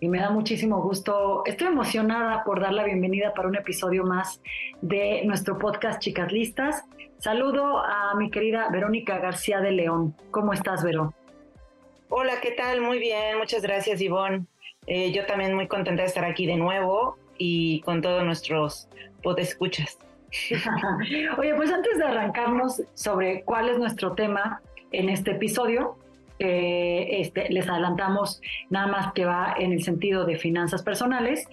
y 0.00 0.08
me 0.08 0.20
da 0.20 0.30
muchísimo 0.30 0.80
gusto. 0.82 1.42
Estoy 1.44 1.68
emocionada 1.68 2.44
por 2.44 2.60
dar 2.60 2.72
la 2.72 2.84
bienvenida 2.84 3.32
para 3.34 3.48
un 3.48 3.56
episodio 3.56 4.04
más 4.04 4.40
de 4.80 5.22
nuestro 5.24 5.58
podcast 5.58 6.00
Chicas 6.00 6.32
Listas. 6.32 6.84
Saludo 7.18 7.78
a 7.78 8.14
mi 8.16 8.30
querida 8.30 8.68
Verónica 8.70 9.18
García 9.18 9.60
de 9.60 9.72
León. 9.72 10.14
¿Cómo 10.30 10.52
estás, 10.52 10.84
Vero? 10.84 11.14
Hola, 12.08 12.34
¿qué 12.40 12.52
tal? 12.52 12.80
Muy 12.80 12.98
bien, 12.98 13.38
muchas 13.38 13.62
gracias, 13.62 14.00
Ivonne. 14.00 14.46
Eh, 14.86 15.12
yo 15.12 15.26
también 15.26 15.54
muy 15.54 15.66
contenta 15.66 16.02
de 16.02 16.08
estar 16.08 16.24
aquí 16.24 16.46
de 16.46 16.56
nuevo 16.56 17.18
y 17.36 17.80
con 17.80 18.00
todos 18.00 18.24
nuestros 18.24 18.88
podescuchas. 19.22 19.98
Oye, 21.38 21.54
pues 21.54 21.72
antes 21.72 21.98
de 21.98 22.04
arrancarnos 22.04 22.82
sobre 22.94 23.42
cuál 23.42 23.68
es 23.68 23.78
nuestro 23.78 24.12
tema 24.12 24.62
en 24.92 25.08
este 25.08 25.32
episodio, 25.32 25.96
este, 26.38 27.48
les 27.50 27.68
adelantamos 27.68 28.40
nada 28.70 28.86
más 28.86 29.12
que 29.12 29.24
va 29.24 29.54
en 29.58 29.72
el 29.72 29.82
sentido 29.82 30.24
de 30.24 30.36
finanzas 30.36 30.82
personales. 30.82 31.48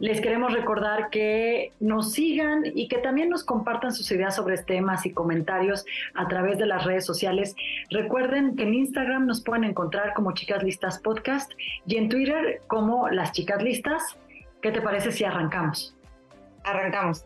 Les 0.00 0.20
queremos 0.20 0.52
recordar 0.52 1.10
que 1.10 1.72
nos 1.78 2.12
sigan 2.12 2.62
y 2.74 2.88
que 2.88 2.98
también 2.98 3.28
nos 3.28 3.44
compartan 3.44 3.92
sus 3.92 4.10
ideas 4.10 4.34
sobre 4.34 4.58
temas 4.58 5.06
y 5.06 5.12
comentarios 5.12 5.84
a 6.14 6.26
través 6.28 6.58
de 6.58 6.66
las 6.66 6.84
redes 6.84 7.06
sociales. 7.06 7.54
Recuerden 7.90 8.56
que 8.56 8.64
en 8.64 8.74
Instagram 8.74 9.26
nos 9.26 9.44
pueden 9.44 9.64
encontrar 9.64 10.12
como 10.14 10.32
Chicas 10.32 10.62
Listas 10.62 10.98
Podcast 10.98 11.52
y 11.86 11.96
en 11.96 12.08
Twitter 12.08 12.62
como 12.66 13.08
Las 13.10 13.32
Chicas 13.32 13.62
Listas. 13.62 14.18
¿Qué 14.60 14.72
te 14.72 14.80
parece 14.80 15.12
si 15.12 15.24
arrancamos? 15.24 15.94
Arrancamos. 16.64 17.24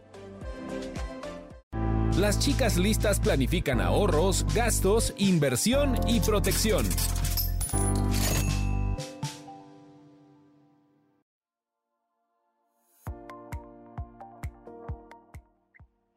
Las 2.19 2.39
chicas 2.39 2.78
listas 2.78 3.20
planifican 3.20 3.78
ahorros, 3.78 4.47
gastos, 4.55 5.12
inversión 5.19 5.97
y 6.09 6.19
protección. 6.20 6.86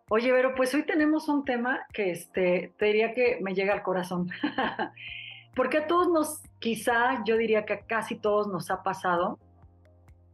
Oye, 0.07 0.31
pero 0.31 0.55
pues 0.55 0.73
hoy 0.73 0.85
tenemos 0.85 1.27
un 1.27 1.43
tema 1.43 1.81
que 1.91 2.11
este, 2.11 2.73
te 2.77 2.85
diría 2.85 3.13
que 3.13 3.39
me 3.41 3.53
llega 3.53 3.73
al 3.73 3.83
corazón. 3.83 4.29
Porque 5.53 5.79
a 5.79 5.87
todos 5.87 6.07
nos, 6.07 6.41
quizá 6.59 7.25
yo 7.25 7.35
diría 7.35 7.65
que 7.65 7.73
a 7.73 7.79
casi 7.81 8.15
todos 8.15 8.47
nos 8.47 8.71
ha 8.71 8.83
pasado 8.83 9.37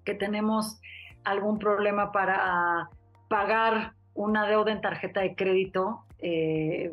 que 0.04 0.14
tenemos 0.14 0.80
algún 1.24 1.58
problema 1.58 2.12
para 2.12 2.88
pagar 3.30 3.95
una 4.16 4.48
deuda 4.48 4.72
en 4.72 4.82
tarjeta 4.82 5.22
de 5.22 5.36
crédito 5.36 6.04
eh, 6.20 6.92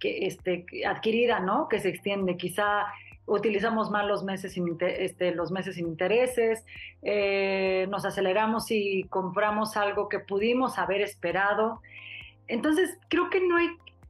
que, 0.00 0.26
este, 0.26 0.64
adquirida, 0.86 1.40
¿no? 1.40 1.68
Que 1.68 1.80
se 1.80 1.90
extiende. 1.90 2.36
Quizá 2.36 2.86
utilizamos 3.26 3.90
mal 3.90 4.08
los 4.08 4.24
meses 4.24 4.52
sin, 4.52 4.76
este, 4.80 5.34
los 5.34 5.50
meses 5.50 5.76
sin 5.76 5.86
intereses, 5.86 6.64
eh, 7.02 7.86
nos 7.90 8.04
aceleramos 8.04 8.70
y 8.70 9.04
compramos 9.04 9.76
algo 9.76 10.08
que 10.08 10.18
pudimos 10.18 10.78
haber 10.78 11.00
esperado. 11.00 11.80
Entonces, 12.48 12.98
creo 13.08 13.30
que 13.30 13.40
no 13.40 13.56
hay, 13.56 13.68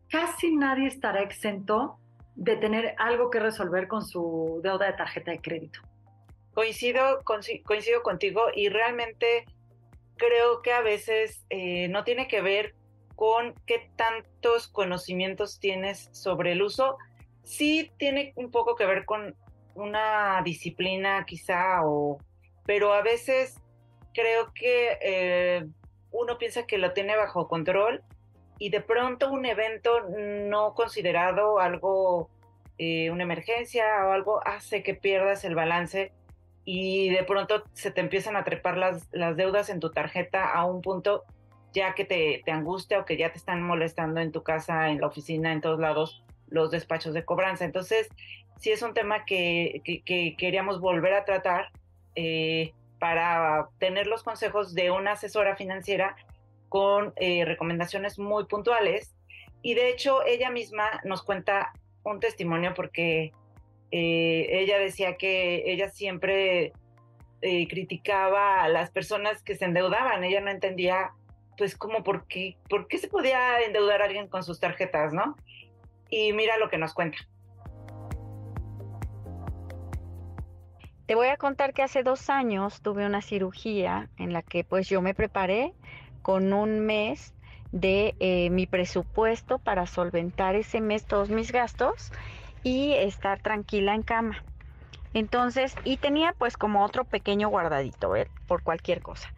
casi 0.09 0.55
nadie 0.55 0.87
estará 0.87 1.23
exento 1.23 1.99
de 2.35 2.57
tener 2.57 2.95
algo 2.99 3.31
que 3.31 3.41
resolver 3.41 3.89
con 3.89 4.05
su 4.05 4.61
deuda 4.63 4.87
de 4.87 4.93
tarjeta 4.95 5.31
de 5.31 5.41
crédito. 5.41 5.81
Coincido, 6.55 7.21
coincido 7.25 8.03
contigo 8.03 8.43
y 8.55 8.69
realmente 8.69 9.47
creo 10.23 10.63
que 10.63 10.73
a 10.73 10.83
veces 10.83 11.45
eh, 11.51 11.89
no 11.89 12.05
tiene 12.05 12.29
que 12.29 12.41
ver 12.41 12.77
con 13.17 13.55
qué 13.67 13.91
tantos 13.97 14.69
conocimientos 14.69 15.59
tienes 15.59 16.09
sobre 16.13 16.53
el 16.53 16.63
uso, 16.63 16.97
sí 17.43 17.91
tiene 17.97 18.33
un 18.37 18.53
poco 18.53 18.77
que 18.77 18.87
ver 18.87 19.05
con 19.05 19.35
una 19.75 20.41
disciplina 20.45 21.25
quizá, 21.27 21.85
o, 21.85 22.19
pero 22.65 22.93
a 22.93 23.03
veces 23.03 23.57
creo 24.15 24.53
que 24.55 24.97
eh, 25.01 25.67
uno 26.13 26.39
piensa 26.39 26.67
que 26.67 26.79
lo 26.79 26.93
tiene 26.93 27.17
bajo 27.17 27.49
control 27.49 28.05
y 28.59 28.71
de 28.71 28.81
pronto 28.81 29.29
un 29.33 29.45
evento 29.45 30.09
no 30.09 30.75
considerado 30.75 31.59
algo, 31.59 32.31
eh, 32.79 33.11
una 33.11 33.25
emergencia 33.25 34.07
o 34.07 34.13
algo, 34.13 34.41
hace 34.47 34.85
que 34.85 34.95
pierdas 34.95 35.45
el 35.45 35.57
balance 35.57 36.13
y 36.65 37.11
de 37.11 37.25
pronto 37.25 37.65
se 37.73 37.91
te 37.91 38.01
empiezan 38.01 38.37
a 38.37 38.45
trepar 38.45 38.77
las, 38.77 39.09
las 39.13 39.37
deudas 39.37 39.69
en 39.69 39.81
tu 39.81 39.91
tarjeta 39.91 40.53
a 40.53 40.65
un 40.65 40.81
punto 40.81 41.25
ya 41.73 41.95
que 41.95 42.05
te, 42.05 42.43
angustia 42.51 43.01
o 43.01 43.05
que 43.05 43.17
ya 43.17 43.33
te 43.33 43.39
están 43.39 43.63
molestando 43.63 44.21
en 44.21 44.33
tu 44.33 44.43
casa, 44.43 44.91
en 44.91 45.01
la 45.01 45.07
oficina, 45.07 45.53
en 45.53 45.61
todos 45.61 45.81
lados, 45.81 46.23
los 46.49 46.71
despachos 46.71 47.15
de 47.15 47.25
cobranza. 47.25 47.65
Entonces, 47.65 48.09
sí 48.59 48.71
es 48.71 48.83
un 48.83 48.95
tema 48.95 49.25
que, 49.25 49.81
que, 49.85 50.37
queríamos 50.37 50.81
volver 50.81 51.15
a 51.15 51.25
tratar 51.25 51.71
eh, 52.15 52.73
para 52.99 53.69
tener 53.79 54.07
los 54.07 54.23
consejos 54.23 54.75
de 54.75 54.91
una 54.91 55.13
asesora 55.13 55.57
financiera 55.57 56.17
con 56.69 57.13
eh, 57.17 57.45
recomendaciones 57.45 58.19
muy 58.19 58.45
puntuales. 58.45 59.15
Y 59.63 59.75
de 59.75 59.91
hecho, 59.91 60.25
ella 60.27 60.51
misma 60.51 61.01
nos 61.05 61.23
cuenta 61.23 61.73
un 62.05 62.21
testimonio 62.21 62.75
porque 62.75 63.33
eh, 63.93 64.47
ella 64.51 64.79
decía 64.79 65.17
que 65.17 65.71
ella 65.71 65.91
siempre 65.91 66.73
eh, 67.43 67.69
criticaba 67.69 68.65
a 68.65 68.69
las 68.69 68.91
personas 68.91 69.43
que 69.43 69.55
se 69.55 69.67
endeudaban, 69.67 70.25
ella 70.25 70.41
no 70.41 70.51
entendía 70.51 71.13
pues 71.59 71.77
qué, 72.27 72.57
por 72.69 72.89
qué 72.89 72.99
se 72.99 73.09
podía 73.09 73.61
endeudar 73.61 74.01
a 74.01 74.07
alguien 74.07 74.29
con 74.29 74.43
sus 74.43 74.59
tarjetas, 74.59 75.13
¿no? 75.13 75.37
Y 76.09 76.33
mira 76.33 76.57
lo 76.57 76.71
que 76.71 76.79
nos 76.79 76.95
cuenta. 76.95 77.19
Te 81.05 81.15
voy 81.15 81.29
a 81.29 81.37
contar 81.37 81.75
que 81.75 81.83
hace 81.83 82.03
dos 82.03 82.31
años 82.31 82.81
tuve 82.81 83.05
una 83.05 83.21
cirugía 83.21 84.09
en 84.17 84.33
la 84.33 84.41
que 84.41 84.65
pues 84.65 84.89
yo 84.89 85.03
me 85.03 85.13
preparé 85.13 85.75
con 86.23 86.55
un 86.55 86.81
mes 86.81 87.35
de 87.73 88.15
eh, 88.21 88.49
mi 88.49 88.67
presupuesto 88.67 89.59
para 89.59 89.87
solventar 89.87 90.55
ese 90.55 90.81
mes 90.81 91.05
todos 91.05 91.29
mis 91.29 91.53
gastos 91.53 92.13
y 92.63 92.93
estar 92.95 93.41
tranquila 93.41 93.95
en 93.95 94.03
cama. 94.03 94.43
Entonces, 95.15 95.75
y 95.85 95.99
tenía 95.99 96.35
pues 96.39 96.57
como 96.57 96.85
otro 96.85 97.05
pequeño 97.05 97.49
guardadito, 97.49 98.11
¿ver? 98.11 98.29
Por 98.47 98.63
cualquier 98.63 99.03
cosa. 99.03 99.29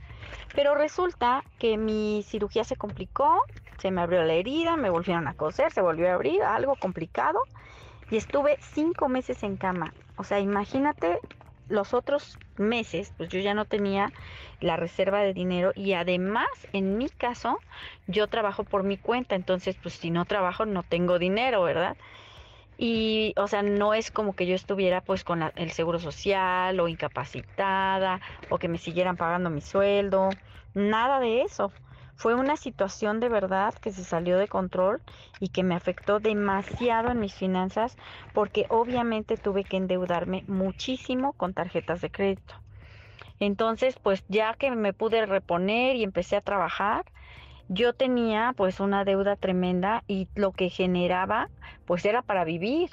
Pero 0.54 0.74
resulta 0.74 1.44
que 1.58 1.76
mi 1.76 2.24
cirugía 2.26 2.64
se 2.64 2.76
complicó, 2.76 3.42
se 3.78 3.90
me 3.90 4.00
abrió 4.00 4.22
la 4.22 4.34
herida, 4.34 4.76
me 4.76 4.90
volvieron 4.90 5.26
a 5.26 5.34
coser, 5.34 5.72
se 5.72 5.82
volvió 5.82 6.08
a 6.08 6.14
abrir, 6.14 6.42
algo 6.42 6.76
complicado. 6.76 7.40
Y 8.10 8.16
estuve 8.16 8.58
cinco 8.60 9.08
meses 9.08 9.42
en 9.42 9.56
cama. 9.56 9.92
O 10.16 10.24
sea, 10.24 10.38
imagínate 10.38 11.18
los 11.68 11.94
otros 11.94 12.38
meses, 12.56 13.12
pues 13.16 13.30
yo 13.30 13.40
ya 13.40 13.54
no 13.54 13.64
tenía 13.64 14.12
la 14.60 14.76
reserva 14.76 15.20
de 15.20 15.32
dinero 15.32 15.72
y 15.74 15.94
además, 15.94 16.46
en 16.72 16.98
mi 16.98 17.08
caso, 17.08 17.58
yo 18.06 18.28
trabajo 18.28 18.62
por 18.62 18.84
mi 18.84 18.96
cuenta. 18.96 19.34
Entonces, 19.34 19.76
pues 19.82 19.94
si 19.94 20.10
no 20.10 20.24
trabajo, 20.24 20.66
no 20.66 20.82
tengo 20.84 21.18
dinero, 21.18 21.62
¿verdad? 21.62 21.96
Y, 22.86 23.32
o 23.38 23.48
sea, 23.48 23.62
no 23.62 23.94
es 23.94 24.10
como 24.10 24.34
que 24.34 24.44
yo 24.46 24.54
estuviera 24.54 25.00
pues 25.00 25.24
con 25.24 25.42
el 25.56 25.70
seguro 25.70 25.98
social 25.98 26.78
o 26.80 26.86
incapacitada 26.86 28.20
o 28.50 28.58
que 28.58 28.68
me 28.68 28.76
siguieran 28.76 29.16
pagando 29.16 29.48
mi 29.48 29.62
sueldo, 29.62 30.28
nada 30.74 31.18
de 31.18 31.40
eso. 31.40 31.72
Fue 32.14 32.34
una 32.34 32.58
situación 32.58 33.20
de 33.20 33.30
verdad 33.30 33.72
que 33.72 33.90
se 33.90 34.04
salió 34.04 34.36
de 34.36 34.48
control 34.48 35.00
y 35.40 35.48
que 35.48 35.62
me 35.62 35.74
afectó 35.74 36.20
demasiado 36.20 37.10
en 37.10 37.20
mis 37.20 37.34
finanzas 37.34 37.96
porque 38.34 38.66
obviamente 38.68 39.38
tuve 39.38 39.64
que 39.64 39.78
endeudarme 39.78 40.44
muchísimo 40.46 41.32
con 41.32 41.54
tarjetas 41.54 42.02
de 42.02 42.10
crédito. 42.10 42.54
Entonces, 43.40 43.98
pues 43.98 44.24
ya 44.28 44.52
que 44.54 44.70
me 44.70 44.92
pude 44.92 45.24
reponer 45.24 45.96
y 45.96 46.04
empecé 46.04 46.36
a 46.36 46.42
trabajar, 46.42 47.06
yo 47.68 47.92
tenía 47.92 48.52
pues 48.56 48.80
una 48.80 49.04
deuda 49.04 49.36
tremenda 49.36 50.04
y 50.06 50.28
lo 50.34 50.52
que 50.52 50.68
generaba 50.68 51.48
pues 51.86 52.04
era 52.04 52.22
para 52.22 52.44
vivir 52.44 52.90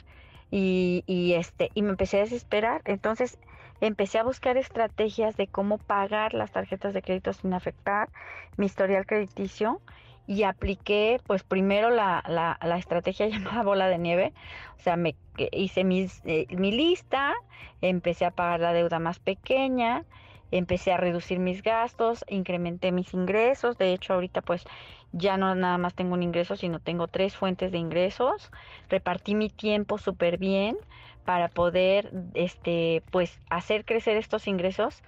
y, 0.50 1.04
y, 1.08 1.34
este 1.34 1.72
y 1.74 1.82
me 1.82 1.90
empecé 1.90 2.18
a 2.18 2.22
desesperar. 2.22 2.82
Entonces 2.86 3.38
empecé 3.82 4.20
a 4.20 4.24
buscar 4.24 4.58
estrategias 4.58 5.36
de 5.38 5.48
cómo 5.48 5.78
pagar 5.78 6.34
las 6.34 6.52
tarjetas 6.52 6.94
de 6.94 7.02
crédito 7.02 7.34
sin 7.34 7.54
afectar 7.54 8.10
mi 8.58 8.66
historial 8.68 9.06
crediticio 9.06 9.82
y 10.28 10.44
apliqué 10.44 11.20
pues 11.26 11.44
primero 11.44 11.90
la, 11.90 12.24
la, 12.28 12.58
la 12.62 12.78
estrategia 12.78 13.28
llamada 13.30 13.64
bola 13.64 13.88
de 13.88 13.98
nieve. 13.98 14.34
O 14.78 14.80
sea 14.80 14.96
me 14.96 15.16
hice 15.52 15.84
mis, 15.84 16.22
eh, 16.26 16.48
mi 16.52 16.72
lista 16.72 17.34
empecé 17.82 18.26
a 18.26 18.32
pagar 18.32 18.60
la 18.60 18.74
deuda 18.74 19.00
más 19.00 19.20
pequeña 19.20 20.06
empecé 20.52 20.92
a 20.92 20.98
reducir 20.98 21.40
mis 21.40 21.64
gastos, 21.64 22.24
incrementé 22.28 22.92
mis 22.92 23.14
ingresos, 23.14 23.78
de 23.78 23.94
hecho 23.94 24.14
ahorita 24.14 24.42
pues 24.42 24.64
ya 25.12 25.38
no 25.38 25.56
nada 25.56 25.78
más 25.78 25.94
tengo 25.94 26.14
un 26.14 26.24
ingreso, 26.24 26.56
sino 26.56 26.80
tengo 26.80 27.08
tres 27.08 27.36
fuentes 27.36 27.72
de 27.72 27.78
ingresos, 27.78 28.52
repartí 28.90 29.36
mi 29.36 29.50
tiempo 29.50 29.98
súper 29.98 30.38
bien 30.38 30.78
para 31.26 31.48
poder 31.48 32.12
este 32.34 33.04
pues 33.12 33.40
hacer 33.50 33.86
crecer 33.86 34.18
estos 34.18 34.48
ingresos 34.48 35.02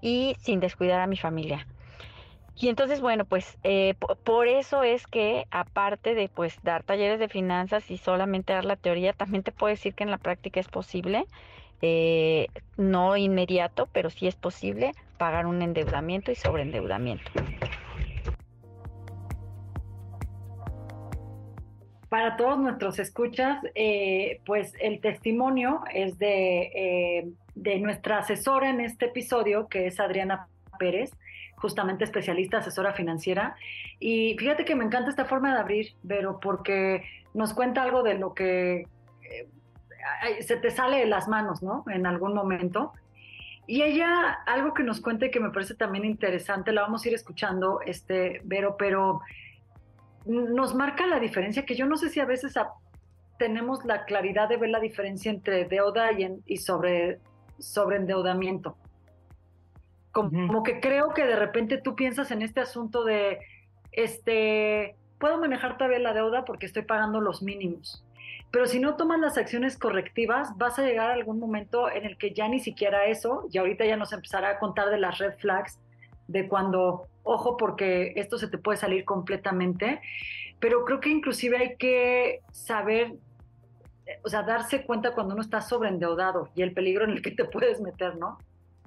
y 0.00 0.36
sin 0.40 0.60
descuidar 0.60 1.00
a 1.00 1.06
mi 1.06 1.16
familia. 1.16 1.66
Y 2.54 2.68
entonces, 2.68 3.00
bueno, 3.00 3.24
pues 3.24 3.58
eh, 3.62 3.94
por 4.24 4.46
eso 4.46 4.82
es 4.82 5.06
que 5.06 5.46
aparte 5.50 6.14
de 6.14 6.28
pues 6.28 6.58
dar 6.62 6.82
talleres 6.82 7.18
de 7.18 7.28
finanzas 7.28 7.90
y 7.90 7.96
solamente 7.96 8.52
dar 8.52 8.64
la 8.66 8.76
teoría, 8.76 9.14
también 9.14 9.42
te 9.42 9.52
puedo 9.52 9.70
decir 9.70 9.94
que 9.94 10.04
en 10.04 10.10
la 10.10 10.18
práctica 10.18 10.60
es 10.60 10.68
posible, 10.68 11.26
eh, 11.82 12.46
no 12.76 13.16
inmediato, 13.16 13.88
pero 13.92 14.08
sí 14.10 14.26
es 14.26 14.34
posible 14.34 14.92
pagar 15.18 15.46
un 15.46 15.60
endeudamiento 15.62 16.30
y 16.30 16.34
sobreendeudamiento. 16.34 17.30
Para 22.08 22.36
todos 22.36 22.58
nuestros 22.58 22.98
escuchas, 22.98 23.58
eh, 23.74 24.40
pues 24.44 24.74
el 24.80 25.00
testimonio 25.00 25.82
es 25.94 26.18
de, 26.18 27.34
de 27.54 27.78
nuestra 27.78 28.18
asesora 28.18 28.70
en 28.70 28.80
este 28.80 29.06
episodio, 29.06 29.68
que 29.68 29.86
es 29.86 29.98
Adriana 29.98 30.48
Pérez 30.78 31.12
justamente 31.62 32.02
especialista, 32.02 32.58
asesora 32.58 32.92
financiera. 32.92 33.54
Y 34.00 34.36
fíjate 34.36 34.64
que 34.64 34.74
me 34.74 34.84
encanta 34.84 35.10
esta 35.10 35.24
forma 35.24 35.54
de 35.54 35.60
abrir, 35.60 35.86
pero 36.06 36.40
porque 36.40 37.04
nos 37.34 37.54
cuenta 37.54 37.82
algo 37.82 38.02
de 38.02 38.14
lo 38.14 38.34
que 38.34 38.80
eh, 38.80 38.86
se 40.40 40.56
te 40.56 40.70
sale 40.70 40.98
de 40.98 41.06
las 41.06 41.28
manos, 41.28 41.62
¿no? 41.62 41.84
En 41.88 42.06
algún 42.06 42.34
momento. 42.34 42.92
Y 43.66 43.82
ella, 43.82 44.32
algo 44.46 44.74
que 44.74 44.82
nos 44.82 45.00
cuente 45.00 45.30
que 45.30 45.40
me 45.40 45.50
parece 45.50 45.74
también 45.74 46.04
interesante, 46.04 46.72
la 46.72 46.82
vamos 46.82 47.04
a 47.04 47.08
ir 47.08 47.14
escuchando, 47.14 47.80
este, 47.86 48.40
Vero, 48.44 48.76
pero 48.76 49.20
nos 50.26 50.74
marca 50.74 51.06
la 51.06 51.20
diferencia, 51.20 51.64
que 51.64 51.74
yo 51.74 51.86
no 51.86 51.96
sé 51.96 52.08
si 52.08 52.20
a 52.20 52.24
veces 52.24 52.54
tenemos 53.38 53.84
la 53.84 54.04
claridad 54.04 54.48
de 54.48 54.56
ver 54.56 54.70
la 54.70 54.80
diferencia 54.80 55.30
entre 55.30 55.64
deuda 55.64 56.12
y, 56.12 56.28
y 56.46 56.56
sobre, 56.58 57.18
sobre 57.58 57.96
endeudamiento. 57.96 58.76
Como, 60.12 60.62
que 60.62 60.78
creo 60.80 61.14
que 61.14 61.24
de 61.24 61.36
repente 61.36 61.78
tú 61.78 61.96
piensas 61.96 62.30
en 62.30 62.42
este 62.42 62.60
asunto 62.60 63.02
de, 63.02 63.38
este, 63.92 64.94
puedo 65.18 65.38
manejar 65.38 65.78
todavía 65.78 66.00
la 66.00 66.12
deuda 66.12 66.44
porque 66.44 66.66
estoy 66.66 66.82
pagando 66.82 67.20
los 67.20 67.42
mínimos. 67.42 68.04
Pero 68.52 68.66
si 68.66 68.78
no 68.78 68.96
tomas 68.96 69.18
las 69.18 69.38
acciones 69.38 69.78
correctivas, 69.78 70.56
vas 70.58 70.78
a 70.78 70.82
llegar 70.82 71.10
a 71.10 71.14
algún 71.14 71.38
momento 71.38 71.90
en 71.90 72.04
el 72.04 72.18
que 72.18 72.34
ya 72.34 72.48
ni 72.48 72.60
siquiera 72.60 73.06
eso, 73.06 73.48
y 73.50 73.56
ahorita 73.56 73.86
ya 73.86 73.96
nos 73.96 74.12
empezará 74.12 74.50
a 74.50 74.58
contar 74.58 74.90
de 74.90 74.98
las 74.98 75.18
red 75.18 75.32
flags, 75.38 75.80
de 76.28 76.46
cuando, 76.48 77.08
ojo, 77.22 77.56
porque 77.56 78.12
esto 78.16 78.36
se 78.36 78.48
te 78.48 78.58
puede 78.58 78.76
salir 78.76 79.06
completamente, 79.06 80.02
pero 80.60 80.84
creo 80.84 81.00
que 81.00 81.08
inclusive 81.08 81.56
hay 81.56 81.76
que 81.76 82.40
saber, 82.52 83.14
o 84.22 84.28
sea, 84.28 84.42
darse 84.42 84.84
cuenta 84.84 85.14
cuando 85.14 85.32
uno 85.32 85.42
está 85.42 85.62
sobreendeudado 85.62 86.50
y 86.54 86.60
el 86.60 86.74
peligro 86.74 87.04
en 87.04 87.10
el 87.10 87.22
que 87.22 87.30
te 87.30 87.46
puedes 87.46 87.80
meter, 87.80 88.16
¿no? 88.16 88.36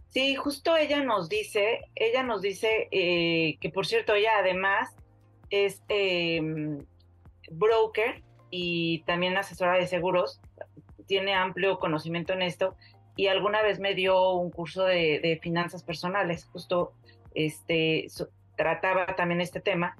Sí, 0.09 0.35
justo 0.35 0.77
ella 0.77 1.03
nos 1.03 1.27
dice, 1.27 1.81
ella 1.95 2.23
nos 2.23 2.41
dice 2.41 2.87
eh, 2.91 3.57
que 3.59 3.69
por 3.69 3.85
cierto 3.85 4.13
ella 4.13 4.37
además 4.39 4.95
es 5.49 5.83
em, 5.89 6.85
broker 7.51 8.23
y 8.57 8.99
también 8.99 9.35
asesora 9.35 9.73
de 9.73 9.85
seguros, 9.85 10.39
tiene 11.07 11.33
amplio 11.33 11.77
conocimiento 11.77 12.31
en 12.31 12.41
esto 12.41 12.75
y 13.17 13.27
alguna 13.27 13.61
vez 13.61 13.79
me 13.79 13.95
dio 13.95 14.31
un 14.31 14.49
curso 14.49 14.85
de, 14.85 15.39
finanzas 15.41 15.83
personales, 15.83 16.45
justo 16.45 16.93
este 17.33 18.07
trataba 18.55 19.07
también 19.17 19.41
este 19.41 19.59
tema 19.59 19.97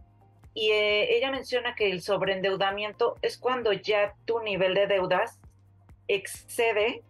y 0.54 0.69
eh, 0.69 1.18
ella 1.18 1.31
menciona 1.31 1.75
que 1.75 1.92
el 1.92 2.02
sobreendeudamiento 2.02 3.18
es 3.22 3.38
cuando 3.38 3.74
ya 3.74 4.16
tu 4.24 4.40
nivel 4.40 4.74
de 4.74 4.88
deudas 4.88 5.38
excede 6.08 7.04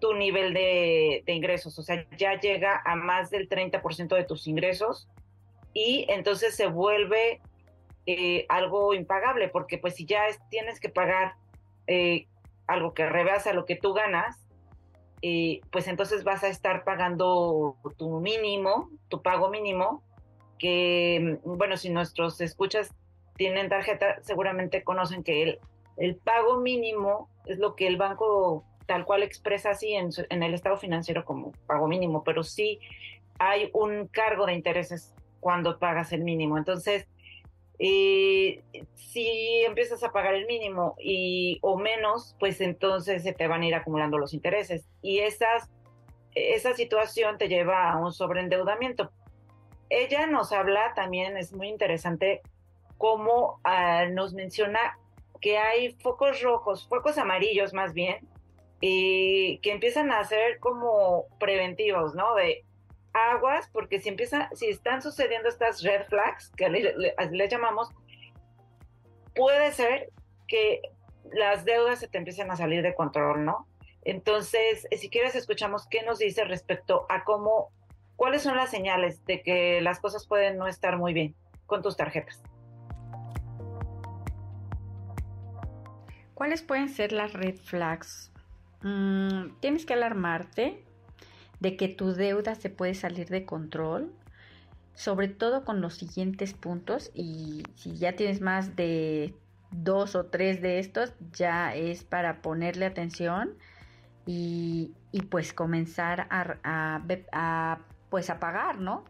tu 0.00 0.14
nivel 0.14 0.54
de, 0.54 1.22
ingresos, 1.26 1.78
o 1.78 1.82
sea, 1.82 2.06
ya 2.16 2.40
llega 2.40 2.80
a 2.82 2.96
más 2.96 3.30
del 3.30 3.46
30% 3.46 4.14
de 4.14 4.24
tus 4.24 4.46
ingresos 4.46 5.06
y 5.74 6.06
entonces 6.08 6.54
se 6.56 6.66
vuelve 6.66 7.42
eh, 8.06 8.46
algo 8.48 8.94
impagable, 8.94 9.48
porque 9.48 9.78
pues 9.78 9.96
si 9.96 10.06
ya 10.06 10.22
tienes 10.50 10.80
que 10.80 10.88
pagar 10.88 11.34
eh, 11.86 12.26
algo 12.66 12.94
que 12.94 13.06
rebasa 13.06 13.52
lo 13.52 13.66
que 13.66 13.76
tú 13.76 13.92
ganas, 13.92 14.46
eh, 15.22 15.60
pues 15.70 15.88
entonces 15.88 16.24
vas 16.24 16.44
a 16.44 16.48
estar 16.48 16.84
pagando 16.84 17.76
tu 17.96 18.20
mínimo, 18.20 18.90
tu 19.08 19.22
pago 19.22 19.50
mínimo, 19.50 20.02
que 20.58 21.38
bueno, 21.44 21.76
si 21.76 21.90
nuestros 21.90 22.40
escuchas 22.40 22.94
tienen 23.36 23.68
tarjeta, 23.68 24.22
seguramente 24.22 24.82
conocen 24.84 25.22
que 25.22 25.42
el, 25.42 25.58
el 25.96 26.16
pago 26.16 26.60
mínimo 26.60 27.28
es 27.44 27.58
lo 27.58 27.74
que 27.74 27.86
el 27.86 27.96
banco 27.96 28.64
tal 28.86 29.04
cual 29.04 29.22
expresa 29.22 29.70
así 29.70 29.94
en, 29.94 30.12
el 30.42 30.54
estado 30.54 30.76
financiero 30.76 31.24
como 31.24 31.52
pago 31.66 31.88
mínimo, 31.88 32.22
pero 32.24 32.42
sí 32.42 32.80
hay 33.38 33.70
un 33.74 34.06
cargo 34.06 34.46
de 34.46 34.54
intereses 34.54 35.12
cuando 35.40 35.78
pagas 35.78 36.12
el 36.12 36.22
mínimo. 36.22 36.56
Entonces, 36.56 37.06
eh, 37.78 38.62
si 38.94 39.64
empiezas 39.64 40.02
a 40.02 40.12
pagar 40.12 40.34
el 40.34 40.46
mínimo 40.46 40.96
y 40.98 41.58
o 41.62 41.78
menos, 41.78 42.36
pues 42.38 42.60
entonces 42.60 43.22
se 43.22 43.32
te 43.32 43.46
van 43.46 43.62
a 43.62 43.66
ir 43.66 43.74
acumulando 43.74 44.18
los 44.18 44.34
intereses 44.34 44.86
y 45.02 45.18
esas, 45.18 45.70
esa 46.34 46.74
situación 46.74 47.38
te 47.38 47.48
lleva 47.48 47.92
a 47.92 47.98
un 47.98 48.12
sobreendeudamiento. 48.12 49.10
Ella 49.88 50.26
nos 50.26 50.52
habla 50.52 50.92
también, 50.94 51.36
es 51.36 51.52
muy 51.52 51.68
interesante, 51.68 52.42
cómo 52.98 53.60
ah, 53.64 54.06
nos 54.10 54.32
menciona 54.32 54.98
que 55.40 55.58
hay 55.58 55.92
focos 56.00 56.42
rojos, 56.42 56.88
focos 56.88 57.18
amarillos 57.18 57.72
más 57.72 57.92
bien, 57.92 58.26
y 58.80 59.58
que 59.58 59.72
empiezan 59.72 60.10
a 60.10 60.22
ser 60.24 60.58
como 60.60 61.24
preventivos, 61.38 62.14
¿no? 62.14 62.34
Aguas, 63.30 63.68
porque 63.72 64.00
si 64.00 64.08
empiezan, 64.08 64.48
si 64.54 64.66
están 64.66 65.02
sucediendo 65.02 65.48
estas 65.48 65.82
red 65.82 66.04
flags, 66.06 66.50
que 66.56 66.68
le, 66.68 67.48
llamamos, 67.48 67.90
puede 69.34 69.72
ser 69.72 70.10
que 70.46 70.80
las 71.32 71.64
deudas 71.64 72.00
se 72.00 72.08
te 72.08 72.18
empiecen 72.18 72.50
a 72.50 72.56
salir 72.56 72.82
de 72.82 72.94
control, 72.94 73.44
¿no? 73.44 73.66
Entonces, 74.02 74.86
si 74.96 75.10
quieres, 75.10 75.34
escuchamos 75.34 75.86
qué 75.88 76.02
nos 76.02 76.18
dice 76.18 76.44
respecto 76.44 77.06
a 77.08 77.24
cómo, 77.24 77.72
cuáles 78.14 78.42
son 78.42 78.56
las 78.56 78.70
señales 78.70 79.24
de 79.24 79.42
que 79.42 79.80
las 79.80 79.98
cosas 79.98 80.26
pueden 80.26 80.58
no 80.58 80.66
estar 80.66 80.96
muy 80.96 81.12
bien 81.12 81.34
con 81.66 81.82
tus 81.82 81.96
tarjetas. 81.96 82.42
¿Cuáles 86.34 86.62
pueden 86.62 86.88
ser 86.88 87.12
las 87.12 87.32
red 87.32 87.56
flags 87.56 88.30
Mm, 88.82 89.58
tienes 89.60 89.84
que 89.86 89.94
alarmarte 89.94 90.84
de 91.60 91.76
que 91.76 91.88
tu 91.88 92.12
deuda 92.12 92.54
se 92.54 92.70
puede 92.70 92.94
salir 92.94 93.28
de 93.28 93.44
control, 93.44 94.12
sobre 94.94 95.28
todo 95.28 95.64
con 95.64 95.80
los 95.80 95.94
siguientes 95.94 96.54
puntos 96.54 97.10
y 97.14 97.62
si 97.74 97.96
ya 97.96 98.14
tienes 98.14 98.40
más 98.40 98.76
de 98.76 99.34
dos 99.70 100.14
o 100.14 100.26
tres 100.26 100.62
de 100.62 100.78
estos, 100.78 101.12
ya 101.32 101.74
es 101.74 102.04
para 102.04 102.40
ponerle 102.42 102.86
atención 102.86 103.54
y, 104.26 104.94
pues 105.30 105.52
comenzar 105.52 106.26
a, 106.30 107.80
pues 108.10 108.30
a 108.30 108.40
pagar, 108.40 108.78
¿no? 108.78 109.04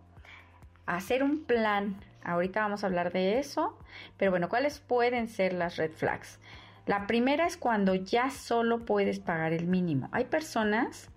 hacer 0.87 1.23
un 1.23 1.45
plan. 1.45 1.97
Ahorita 2.25 2.61
vamos 2.61 2.83
a 2.83 2.87
hablar 2.87 3.13
de 3.13 3.39
eso, 3.39 3.79
pero 4.17 4.31
bueno, 4.31 4.49
¿cuáles 4.49 4.81
pueden 4.81 5.29
ser 5.29 5.53
las 5.53 5.77
red 5.77 5.93
flags? 5.93 6.41
La 6.87 7.07
primera 7.07 7.47
es 7.47 7.57
cuando 7.57 7.95
ya 7.95 8.31
solo 8.31 8.85
puedes 8.85 9.21
pagar 9.21 9.53
el 9.53 9.67
mínimo. 9.67 10.09
Hay 10.13 10.25
personas 10.25 11.11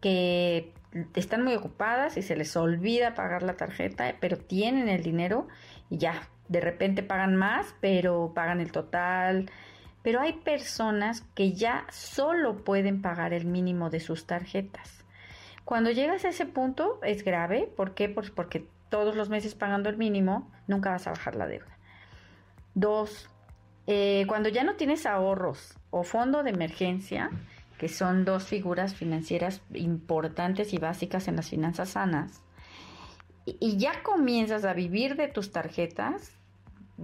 que 0.00 0.72
están 1.14 1.44
muy 1.44 1.54
ocupadas 1.54 2.16
y 2.16 2.22
se 2.22 2.36
les 2.36 2.56
olvida 2.56 3.14
pagar 3.14 3.42
la 3.42 3.56
tarjeta, 3.56 4.14
pero 4.20 4.38
tienen 4.38 4.88
el 4.88 5.02
dinero 5.02 5.48
y 5.90 5.98
ya, 5.98 6.28
de 6.48 6.60
repente 6.60 7.02
pagan 7.02 7.36
más, 7.36 7.74
pero 7.80 8.32
pagan 8.34 8.60
el 8.60 8.72
total. 8.72 9.50
Pero 10.02 10.20
hay 10.20 10.32
personas 10.32 11.22
que 11.34 11.52
ya 11.52 11.86
solo 11.90 12.64
pueden 12.64 13.02
pagar 13.02 13.34
el 13.34 13.44
mínimo 13.44 13.90
de 13.90 14.00
sus 14.00 14.26
tarjetas. 14.26 15.04
Cuando 15.64 15.90
llegas 15.90 16.24
a 16.24 16.30
ese 16.30 16.46
punto 16.46 16.98
es 17.02 17.24
grave, 17.24 17.70
¿por 17.76 17.94
qué? 17.94 18.08
Pues 18.08 18.30
porque 18.30 18.66
todos 18.88 19.14
los 19.16 19.28
meses 19.28 19.54
pagando 19.54 19.90
el 19.90 19.98
mínimo 19.98 20.50
nunca 20.66 20.90
vas 20.90 21.06
a 21.06 21.10
bajar 21.10 21.36
la 21.36 21.46
deuda. 21.46 21.76
Dos, 22.74 23.28
eh, 23.86 24.24
cuando 24.28 24.48
ya 24.48 24.64
no 24.64 24.76
tienes 24.76 25.04
ahorros 25.04 25.74
o 25.90 26.04
fondo 26.04 26.42
de 26.42 26.50
emergencia, 26.50 27.30
que 27.78 27.88
son 27.88 28.24
dos 28.24 28.44
figuras 28.44 28.94
financieras 28.94 29.62
importantes 29.72 30.74
y 30.74 30.78
básicas 30.78 31.28
en 31.28 31.36
las 31.36 31.48
finanzas 31.48 31.90
sanas, 31.90 32.42
y, 33.46 33.78
ya 33.78 34.02
comienzas 34.02 34.64
a 34.64 34.74
vivir 34.74 35.16
de 35.16 35.28
tus 35.28 35.52
tarjetas, 35.52 36.36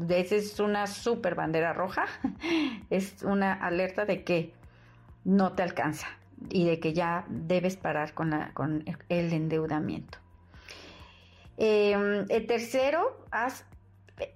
esa 0.08 0.34
es 0.34 0.60
una 0.60 0.86
super 0.86 1.34
bandera 1.34 1.72
roja, 1.72 2.04
es 2.90 3.22
una 3.22 3.54
alerta 3.54 4.04
de 4.04 4.24
que 4.24 4.52
no 5.24 5.52
te 5.52 5.62
alcanza 5.62 6.08
y 6.50 6.66
de 6.66 6.80
que 6.80 6.92
ya 6.92 7.24
debes 7.28 7.76
parar 7.76 8.12
con, 8.12 8.30
la, 8.30 8.52
con 8.52 8.84
el 9.08 9.32
endeudamiento. 9.32 10.18
Em, 11.56 12.26
el 12.28 12.46
tercero, 12.46 13.24
has 13.30 13.64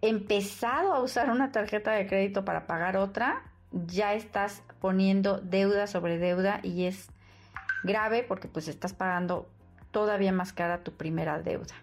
empezado 0.00 0.92
a 0.92 1.00
usar 1.02 1.30
una 1.30 1.52
tarjeta 1.52 1.92
de 1.92 2.06
crédito 2.06 2.44
para 2.44 2.66
pagar 2.66 2.96
otra, 2.96 3.42
ya 3.72 4.14
estás 4.14 4.62
poniendo 4.80 5.38
deuda 5.38 5.86
sobre 5.86 6.18
deuda 6.18 6.60
y 6.62 6.84
es 6.84 7.10
grave 7.82 8.22
porque 8.22 8.48
pues 8.48 8.68
estás 8.68 8.92
pagando 8.92 9.48
todavía 9.90 10.32
más 10.32 10.52
cara 10.52 10.82
tu 10.82 10.92
primera 10.92 11.40
deuda. 11.40 11.74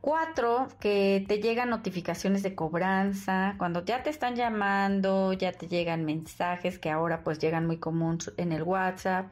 Cuatro, 0.00 0.66
que 0.80 1.24
te 1.28 1.38
llegan 1.38 1.70
notificaciones 1.70 2.42
de 2.42 2.56
cobranza, 2.56 3.54
cuando 3.56 3.84
ya 3.84 4.02
te 4.02 4.10
están 4.10 4.34
llamando, 4.34 5.32
ya 5.32 5.52
te 5.52 5.68
llegan 5.68 6.04
mensajes 6.04 6.80
que 6.80 6.90
ahora 6.90 7.22
pues 7.22 7.38
llegan 7.38 7.68
muy 7.68 7.76
común 7.76 8.18
en 8.36 8.50
el 8.50 8.64
WhatsApp. 8.64 9.30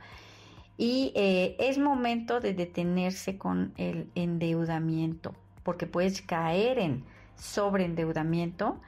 Y 0.77 1.13
eh, 1.17 1.57
es 1.59 1.77
momento 1.79 2.39
de 2.39 2.55
detenerse 2.55 3.37
con 3.37 3.75
el 3.79 4.11
endeudamiento, 4.15 5.35
porque 5.65 5.89
puedes 5.89 6.23
caer 6.23 6.79
en 6.79 7.05
sobreendeudamiento. 7.35 8.81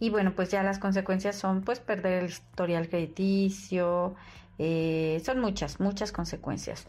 Y 0.00 0.10
bueno, 0.10 0.32
pues 0.34 0.50
ya 0.50 0.62
las 0.62 0.78
consecuencias 0.78 1.36
son 1.36 1.60
pues 1.60 1.78
perder 1.78 2.24
el 2.24 2.30
historial 2.30 2.88
crediticio, 2.88 4.16
eh, 4.58 5.22
son 5.24 5.40
muchas, 5.40 5.78
muchas 5.78 6.10
consecuencias. 6.10 6.86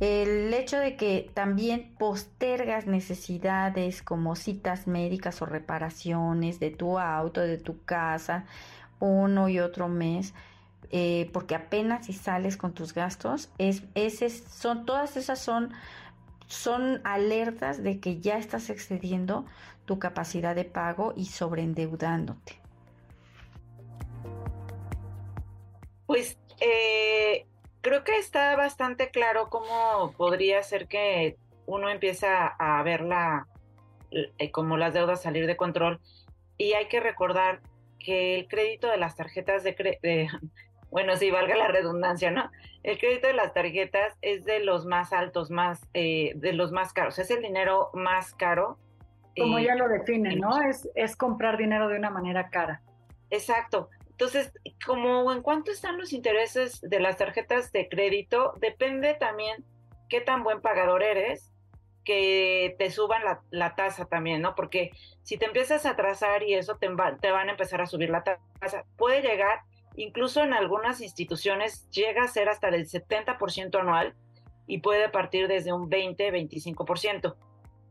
El 0.00 0.54
hecho 0.54 0.78
de 0.78 0.94
que 0.94 1.28
también 1.34 1.92
postergas 1.98 2.86
necesidades 2.86 4.02
como 4.02 4.36
citas 4.36 4.86
médicas 4.86 5.42
o 5.42 5.46
reparaciones 5.46 6.60
de 6.60 6.70
tu 6.70 7.00
auto, 7.00 7.40
de 7.40 7.58
tu 7.58 7.82
casa, 7.84 8.44
uno 9.00 9.48
y 9.48 9.58
otro 9.58 9.88
mes, 9.88 10.34
eh, 10.90 11.28
porque 11.32 11.56
apenas 11.56 12.06
si 12.06 12.12
sales 12.12 12.56
con 12.56 12.72
tus 12.72 12.94
gastos, 12.94 13.50
es, 13.58 13.82
ese, 13.96 14.30
son, 14.30 14.86
todas 14.86 15.16
esas 15.16 15.40
son, 15.40 15.72
son 16.46 17.00
alertas 17.02 17.82
de 17.82 17.98
que 17.98 18.20
ya 18.20 18.38
estás 18.38 18.70
excediendo 18.70 19.44
tu 19.88 19.98
capacidad 19.98 20.54
de 20.54 20.66
pago 20.66 21.14
y 21.16 21.24
sobreendeudándote. 21.24 22.60
Pues 26.06 26.38
eh, 26.60 27.46
creo 27.80 28.04
que 28.04 28.18
está 28.18 28.54
bastante 28.54 29.10
claro 29.10 29.48
cómo 29.48 30.12
podría 30.18 30.62
ser 30.62 30.88
que 30.88 31.38
uno 31.64 31.88
empieza 31.88 32.48
a 32.48 32.82
verla 32.82 33.48
eh, 34.10 34.50
como 34.50 34.76
las 34.76 34.92
deudas 34.92 35.22
salir 35.22 35.46
de 35.46 35.56
control 35.56 36.00
y 36.58 36.74
hay 36.74 36.88
que 36.88 37.00
recordar 37.00 37.62
que 37.98 38.36
el 38.36 38.46
crédito 38.46 38.90
de 38.90 38.98
las 38.98 39.16
tarjetas 39.16 39.64
de, 39.64 40.28
bueno, 40.90 41.16
sí, 41.16 41.30
valga 41.30 41.56
la 41.56 41.68
redundancia, 41.68 42.30
¿no? 42.30 42.50
El 42.82 42.98
crédito 42.98 43.26
de 43.26 43.32
las 43.32 43.54
tarjetas 43.54 44.18
es 44.20 44.44
de 44.44 44.60
los 44.60 44.84
más 44.84 45.14
altos, 45.14 45.50
más, 45.50 45.88
eh, 45.94 46.32
de 46.36 46.52
los 46.52 46.72
más 46.72 46.92
caros, 46.92 47.18
es 47.18 47.30
el 47.30 47.40
dinero 47.40 47.88
más 47.94 48.34
caro. 48.34 48.76
Como 49.36 49.58
ya 49.58 49.74
lo 49.74 49.88
definen, 49.88 50.40
¿no? 50.40 50.60
Es, 50.62 50.88
es 50.94 51.16
comprar 51.16 51.56
dinero 51.56 51.88
de 51.88 51.96
una 51.96 52.10
manera 52.10 52.50
cara. 52.50 52.82
Exacto. 53.30 53.90
Entonces, 54.10 54.52
como 54.84 55.32
en 55.32 55.42
cuánto 55.42 55.70
están 55.70 55.96
los 55.96 56.12
intereses 56.12 56.80
de 56.80 56.98
las 56.98 57.18
tarjetas 57.18 57.70
de 57.70 57.88
crédito, 57.88 58.52
depende 58.60 59.14
también 59.14 59.64
qué 60.08 60.20
tan 60.20 60.42
buen 60.42 60.60
pagador 60.60 61.04
eres, 61.04 61.52
que 62.04 62.74
te 62.78 62.90
suban 62.90 63.22
la, 63.50 63.74
tasa 63.74 64.06
también, 64.06 64.40
¿no? 64.40 64.54
Porque 64.54 64.90
si 65.22 65.36
te 65.36 65.44
empiezas 65.44 65.84
a 65.84 65.90
atrasar 65.90 66.42
y 66.42 66.54
eso 66.54 66.78
te, 66.78 66.88
te 67.20 67.30
van 67.30 67.48
a 67.48 67.52
empezar 67.52 67.82
a 67.82 67.86
subir 67.86 68.08
la 68.08 68.24
tasa, 68.24 68.86
puede 68.96 69.20
llegar, 69.20 69.60
incluso 69.94 70.42
en 70.42 70.54
algunas 70.54 71.02
instituciones, 71.02 71.88
llega 71.90 72.22
a 72.22 72.28
ser 72.28 72.48
hasta 72.48 72.70
del 72.70 72.88
70% 72.88 73.78
anual 73.78 74.14
y 74.66 74.78
puede 74.78 75.10
partir 75.10 75.48
desde 75.48 75.72
un 75.72 75.90
20, 75.90 76.32
25%, 76.32 77.36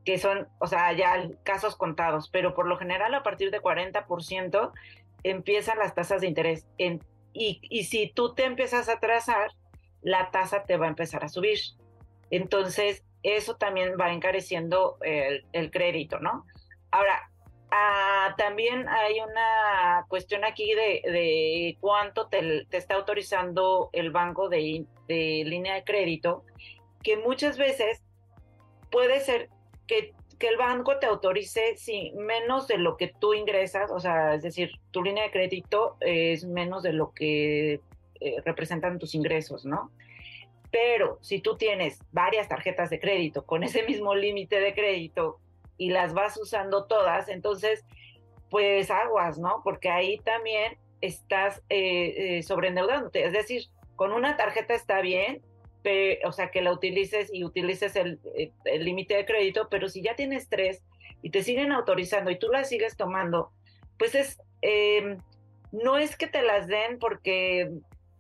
que 0.08 0.18
son, 0.18 0.48
o 0.60 0.68
sea, 0.68 0.94
ya 0.94 1.28
casos 1.44 1.76
contados, 1.76 2.30
pero 2.30 2.56
por 2.56 2.66
lo 2.66 2.78
general 2.78 3.14
a 3.14 3.24
partir 3.24 3.52
de 3.52 3.60
40% 3.60 4.72
empiezan 5.24 5.80
las 5.80 5.96
tasas 5.96 6.22
de 6.22 6.28
interés. 6.28 6.66
Y, 7.34 7.84
si 7.84 8.08
tú 8.08 8.34
te 8.34 8.46
empiezas 8.46 8.88
a 8.88 8.94
atrasar, 8.94 9.52
la 10.02 10.32
tasa 10.32 10.64
te 10.64 10.78
va 10.78 10.86
a 10.86 10.90
empezar 10.90 11.26
a 11.26 11.28
subir. 11.28 11.60
Entonces, 12.30 13.04
eso 13.22 13.58
también 13.58 13.98
va 14.00 14.14
encareciendo 14.14 14.98
el, 15.02 15.72
crédito, 15.72 16.20
¿no? 16.20 16.46
Ahora, 16.90 17.30
ah, 17.72 18.34
también 18.38 18.88
hay 18.88 19.20
una 19.20 20.06
cuestión 20.08 20.46
aquí 20.46 20.74
de, 20.74 21.78
cuánto 21.82 22.30
te, 22.30 22.66
está 22.72 22.96
autorizando 22.96 23.90
el 23.92 24.12
banco 24.12 24.48
de 24.48 24.86
línea 25.10 25.74
de 25.74 25.84
crédito, 25.84 26.46
que 27.04 27.18
muchas 27.18 27.58
veces 27.58 28.02
puede 28.90 29.20
ser 29.20 29.50
que 29.88 30.14
que 30.38 30.48
el 30.48 30.58
banco 30.58 30.98
te 31.00 31.08
autorice 31.08 31.78
si 31.78 32.12
menos 32.12 32.68
de 32.68 32.78
lo 32.78 32.98
que 32.98 33.08
tú 33.08 33.34
ingresas, 33.34 33.90
o 33.92 34.00
sea, 34.00 34.36
es 34.36 34.44
decir, 34.44 34.72
tu 34.92 35.02
línea 35.02 35.24
de 35.24 35.32
crédito 35.32 35.98
es 36.02 36.46
menos 36.46 36.84
de 36.84 36.94
lo 36.94 37.12
que 37.14 37.82
eh, 38.20 38.42
representan 38.46 39.00
tus 39.00 39.16
ingresos, 39.16 39.66
¿no? 39.66 39.92
Pero 40.70 41.18
si 41.22 41.40
tú 41.40 41.58
tienes 41.58 42.00
varias 42.12 42.48
tarjetas 42.48 42.90
de 42.90 43.00
crédito 43.00 43.46
con 43.46 43.64
ese 43.64 43.84
mismo 43.84 44.14
límite 44.16 44.60
de 44.60 44.74
crédito 44.74 45.40
y 45.78 45.90
las 45.90 46.14
vas 46.14 46.38
usando 46.38 46.86
todas, 46.86 47.30
entonces, 47.30 47.86
pues 48.50 48.92
aguas, 48.92 49.40
¿no? 49.40 49.62
Porque 49.64 49.90
ahí 49.90 50.20
también 50.20 50.78
estás 51.02 51.64
eh, 51.70 52.38
eh 52.38 52.44
sobreendeudándote. 52.44 53.24
Es 53.24 53.34
decir, 53.34 53.64
con 53.96 54.12
una 54.12 54.38
tarjeta 54.38 54.76
está 54.76 55.02
bien, 55.02 55.42
o 56.26 56.32
sea, 56.32 56.52
que 56.52 56.62
la 56.62 56.72
utilices 56.72 57.30
y 57.34 57.44
utilices 57.44 57.96
el 57.96 58.20
límite 58.66 59.16
de 59.16 59.26
crédito, 59.26 59.68
pero 59.70 59.90
si 59.90 60.02
ya 60.02 60.16
tienes 60.16 60.50
tres 60.50 60.84
y 61.22 61.30
te 61.30 61.44
siguen 61.44 61.72
autorizando 61.72 62.32
y 62.32 62.40
tú 62.40 62.50
las 62.50 62.70
sigues 62.70 62.96
tomando, 62.96 63.52
pues 63.98 64.16
es, 64.16 64.42
em, 64.62 65.18
no 65.72 65.98
es 65.98 66.16
que 66.16 66.28
te 66.28 66.42
las 66.42 66.68
den 66.68 67.00
porque 67.00 67.72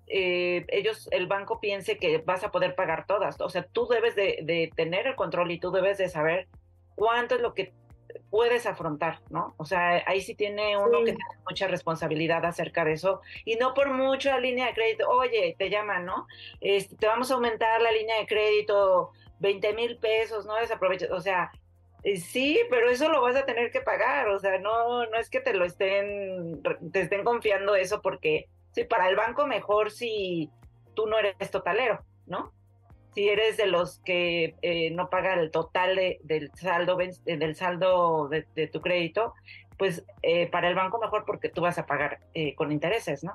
eh, 0.07 0.65
ellos, 0.69 1.07
el 1.11 1.27
banco 1.27 1.59
piense 1.59 1.97
que 1.97 2.19
vas 2.19 2.43
a 2.43 2.51
poder 2.51 2.75
pagar 2.75 3.05
todas, 3.05 3.39
o 3.41 3.49
sea, 3.49 3.63
tú 3.63 3.87
debes 3.87 4.15
de, 4.15 4.39
de 4.43 4.71
tener 4.75 5.07
el 5.07 5.15
control 5.15 5.51
y 5.51 5.59
tú 5.59 5.71
debes 5.71 5.97
de 5.97 6.09
saber 6.09 6.47
cuánto 6.95 7.35
es 7.35 7.41
lo 7.41 7.53
que 7.53 7.73
puedes 8.29 8.65
afrontar, 8.65 9.19
¿no? 9.29 9.53
O 9.57 9.65
sea, 9.65 10.03
ahí 10.05 10.21
sí 10.21 10.35
tiene 10.35 10.77
uno 10.77 10.99
que 10.99 11.13
tener 11.13 11.37
mucha 11.47 11.67
responsabilidad 11.67 12.45
acerca 12.45 12.83
de 12.83 12.93
eso 12.93 13.21
y 13.45 13.55
no 13.55 13.73
por 13.73 13.89
mucho 13.91 14.29
la 14.29 14.39
línea 14.39 14.67
de 14.67 14.73
crédito, 14.73 15.09
oye, 15.09 15.55
te 15.57 15.69
llaman, 15.69 16.05
¿no? 16.05 16.27
Este, 16.61 16.95
te 16.95 17.07
vamos 17.07 17.31
a 17.31 17.35
aumentar 17.35 17.81
la 17.81 17.91
línea 17.91 18.19
de 18.19 18.27
crédito 18.27 19.11
20 19.39 19.73
mil 19.73 19.97
pesos, 19.97 20.45
no 20.45 20.55
desaproveches, 20.55 21.11
o 21.11 21.21
sea, 21.21 21.51
eh, 22.03 22.17
sí, 22.17 22.59
pero 22.69 22.89
eso 22.89 23.09
lo 23.09 23.21
vas 23.21 23.35
a 23.35 23.45
tener 23.45 23.71
que 23.71 23.81
pagar, 23.81 24.29
o 24.29 24.39
sea, 24.39 24.59
no, 24.59 25.05
no 25.05 25.17
es 25.17 25.29
que 25.29 25.39
te 25.39 25.53
lo 25.53 25.65
estén, 25.65 26.61
te 26.91 27.01
estén 27.01 27.23
confiando 27.23 27.75
eso 27.75 28.01
porque, 28.01 28.49
sí, 28.71 28.83
para 28.83 29.09
el 29.09 29.15
banco 29.15 29.47
mejor 29.47 29.91
si 29.91 30.49
tú 30.95 31.07
no 31.07 31.17
eres 31.17 31.51
totalero, 31.51 32.03
¿no? 32.25 32.53
Si 33.17 33.29
eres 33.29 33.57
de 33.57 33.65
los 33.65 33.97
que 34.05 34.53
eh, 34.61 34.91
no 34.91 35.09
paga 35.09 35.33
el 35.33 35.49
total 35.49 35.99
del 36.21 36.51
saldo 36.53 37.01
eh, 37.01 37.09
del 37.25 37.55
saldo 37.55 38.29
de, 38.29 38.67
tu 38.67 38.79
crédito, 38.79 39.33
pues 39.75 40.05
eh, 40.21 40.45
para 40.51 40.69
el 40.69 40.75
banco 40.75 40.99
mejor 40.99 41.25
porque 41.25 41.49
tú 41.49 41.61
vas 41.61 41.79
a 41.79 41.87
pagar 41.87 42.19
con 42.55 42.71
intereses, 42.71 43.23
¿no? 43.23 43.33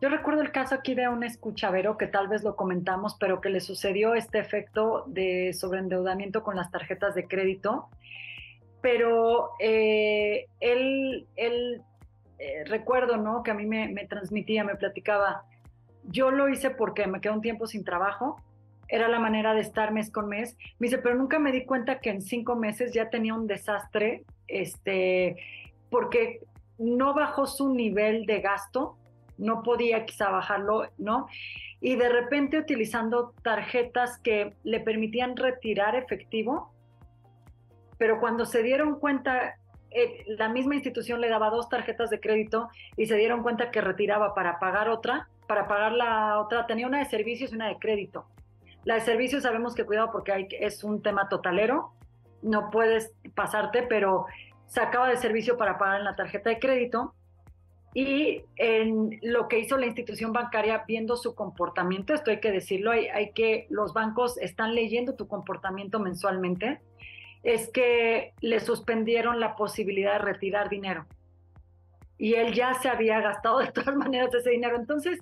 Yo 0.00 0.10
recuerdo 0.10 0.42
el 0.42 0.52
caso 0.52 0.76
aquí 0.76 0.94
de 0.94 1.08
un 1.08 1.24
escuchavero 1.24 1.98
que 1.98 2.06
tal 2.06 2.28
vez 2.28 2.44
lo 2.44 2.54
comentamos, 2.54 3.16
pero 3.18 3.40
que 3.40 3.48
le 3.48 3.58
sucedió 3.58 4.14
este 4.14 4.38
efecto 4.38 5.02
de 5.08 5.54
sobreendeudamiento 5.54 6.44
con 6.44 6.54
las 6.54 6.70
tarjetas 6.70 7.16
de 7.16 7.26
crédito. 7.26 7.88
Pero 8.80 9.54
él, 9.58 11.26
él 11.34 11.82
recuerdo, 12.66 13.16
¿no? 13.16 13.42
Que 13.42 13.50
a 13.50 13.54
mí 13.54 13.66
me, 13.66 13.88
me 13.88 14.06
transmitía, 14.06 14.62
me 14.62 14.76
platicaba, 14.76 15.42
yo 16.04 16.30
lo 16.30 16.48
hice 16.48 16.70
porque 16.70 17.08
me 17.08 17.20
quedé 17.20 17.32
un 17.32 17.42
tiempo 17.42 17.66
sin 17.66 17.82
trabajo 17.82 18.36
era 18.90 19.08
la 19.08 19.18
manera 19.18 19.54
de 19.54 19.60
estar 19.60 19.92
mes 19.92 20.10
con 20.10 20.28
mes. 20.28 20.56
Me 20.78 20.88
dice, 20.88 20.98
pero 20.98 21.14
nunca 21.14 21.38
me 21.38 21.52
di 21.52 21.64
cuenta 21.64 22.00
que 22.00 22.10
en 22.10 22.22
cinco 22.22 22.56
meses 22.56 22.92
ya 22.92 23.08
tenía 23.08 23.34
un 23.34 23.46
desastre, 23.46 24.24
este, 24.48 25.36
porque 25.90 26.40
no 26.78 27.14
bajó 27.14 27.46
su 27.46 27.72
nivel 27.72 28.26
de 28.26 28.40
gasto, 28.40 28.96
no 29.38 29.62
podía 29.62 30.04
quizá 30.04 30.30
bajarlo, 30.30 30.88
¿no? 30.98 31.28
Y 31.80 31.96
de 31.96 32.08
repente 32.08 32.58
utilizando 32.58 33.32
tarjetas 33.42 34.18
que 34.18 34.54
le 34.64 34.80
permitían 34.80 35.36
retirar 35.36 35.94
efectivo, 35.94 36.72
pero 37.96 38.18
cuando 38.20 38.44
se 38.44 38.62
dieron 38.62 38.98
cuenta, 38.98 39.56
eh, 39.90 40.24
la 40.26 40.48
misma 40.48 40.74
institución 40.74 41.20
le 41.20 41.28
daba 41.28 41.50
dos 41.50 41.68
tarjetas 41.68 42.10
de 42.10 42.20
crédito 42.20 42.68
y 42.96 43.06
se 43.06 43.16
dieron 43.16 43.42
cuenta 43.42 43.70
que 43.70 43.80
retiraba 43.80 44.34
para 44.34 44.58
pagar 44.58 44.88
otra, 44.88 45.28
para 45.46 45.66
pagar 45.66 45.92
la 45.92 46.40
otra, 46.40 46.66
tenía 46.66 46.86
una 46.86 46.98
de 46.98 47.06
servicios 47.06 47.52
y 47.52 47.56
una 47.56 47.68
de 47.68 47.78
crédito. 47.78 48.26
La 48.84 48.94
de 48.94 49.00
servicios 49.00 49.42
sabemos 49.42 49.74
que 49.74 49.84
cuidado 49.84 50.10
porque 50.10 50.32
hay, 50.32 50.48
es 50.52 50.84
un 50.84 51.02
tema 51.02 51.28
totalero, 51.28 51.92
no 52.42 52.70
puedes 52.70 53.12
pasarte, 53.34 53.82
pero 53.82 54.26
sacaba 54.66 55.08
de 55.08 55.16
servicio 55.16 55.56
para 55.56 55.78
pagar 55.78 55.98
en 55.98 56.04
la 56.04 56.16
tarjeta 56.16 56.50
de 56.50 56.58
crédito 56.58 57.14
y 57.92 58.42
en 58.56 59.18
lo 59.22 59.48
que 59.48 59.58
hizo 59.58 59.76
la 59.76 59.86
institución 59.86 60.32
bancaria 60.32 60.84
viendo 60.86 61.16
su 61.16 61.34
comportamiento, 61.34 62.14
esto 62.14 62.30
hay 62.30 62.40
que 62.40 62.52
decirlo, 62.52 62.92
hay, 62.92 63.08
hay 63.08 63.32
que 63.32 63.66
los 63.68 63.92
bancos 63.92 64.38
están 64.38 64.74
leyendo 64.74 65.16
tu 65.16 65.26
comportamiento 65.26 65.98
mensualmente, 65.98 66.80
es 67.42 67.68
que 67.70 68.32
le 68.40 68.60
suspendieron 68.60 69.40
la 69.40 69.56
posibilidad 69.56 70.12
de 70.14 70.18
retirar 70.20 70.68
dinero. 70.68 71.06
Y 72.16 72.34
él 72.34 72.52
ya 72.52 72.74
se 72.74 72.88
había 72.88 73.20
gastado 73.20 73.58
de 73.58 73.72
todas 73.72 73.96
maneras 73.96 74.32
ese 74.34 74.50
dinero. 74.50 74.76
Entonces, 74.76 75.18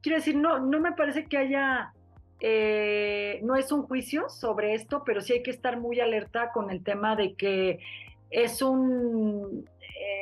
quiero 0.00 0.18
decir, 0.18 0.36
no, 0.36 0.60
no 0.60 0.78
me 0.78 0.92
parece 0.92 1.24
que 1.24 1.38
haya, 1.38 1.94
eh, 2.46 3.40
no 3.42 3.56
es 3.56 3.72
un 3.72 3.84
juicio 3.84 4.28
sobre 4.28 4.74
esto, 4.74 5.02
pero 5.04 5.22
sí 5.22 5.32
hay 5.32 5.42
que 5.42 5.50
estar 5.50 5.80
muy 5.80 6.00
alerta 6.00 6.52
con 6.52 6.70
el 6.70 6.84
tema 6.84 7.16
de 7.16 7.34
que 7.34 7.78
es 8.30 8.60
un, 8.60 9.68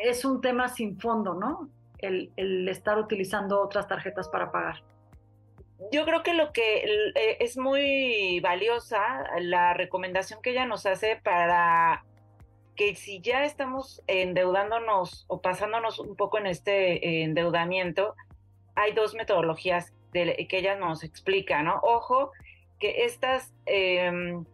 es 0.05 0.25
un 0.25 0.41
tema 0.41 0.69
sin 0.69 1.01
fondo, 1.01 1.35
¿no? 1.35 1.69
el, 2.03 2.69
estar 2.69 2.99
utilizando 2.99 3.61
otras 3.61 3.89
tarjetas 3.89 4.29
para 4.29 4.53
pagar? 4.53 4.83
Yo 5.91 6.05
creo 6.05 6.23
que 6.23 6.35
lo 6.35 6.53
que 6.53 6.85
eh, 7.15 7.37
es 7.41 7.57
muy 7.57 8.39
valiosa 8.41 9.25
la 9.41 9.75
recomendación 9.75 10.41
que 10.43 10.51
ella 10.51 10.67
nos 10.67 10.87
hace 10.87 11.17
para 11.17 12.05
que 12.77 12.95
si 12.95 13.21
ya 13.21 13.45
estamos 13.45 14.03
endeudándonos 14.07 15.25
o 15.29 15.41
pasándonos 15.41 15.99
un 15.99 16.17
poco 16.17 16.39
en 16.39 16.47
este 16.47 17.25
endeudamiento, 17.25 18.15
hay 18.75 18.93
dos 18.93 19.15
metodologías 19.15 19.93
que 20.13 20.59
ella 20.59 20.77
nos 20.77 21.05
explica, 21.05 21.63
¿no? 21.63 21.81
Ojo, 21.83 22.33
que 22.79 23.05
estas, 23.05 23.53
em, 23.67 24.45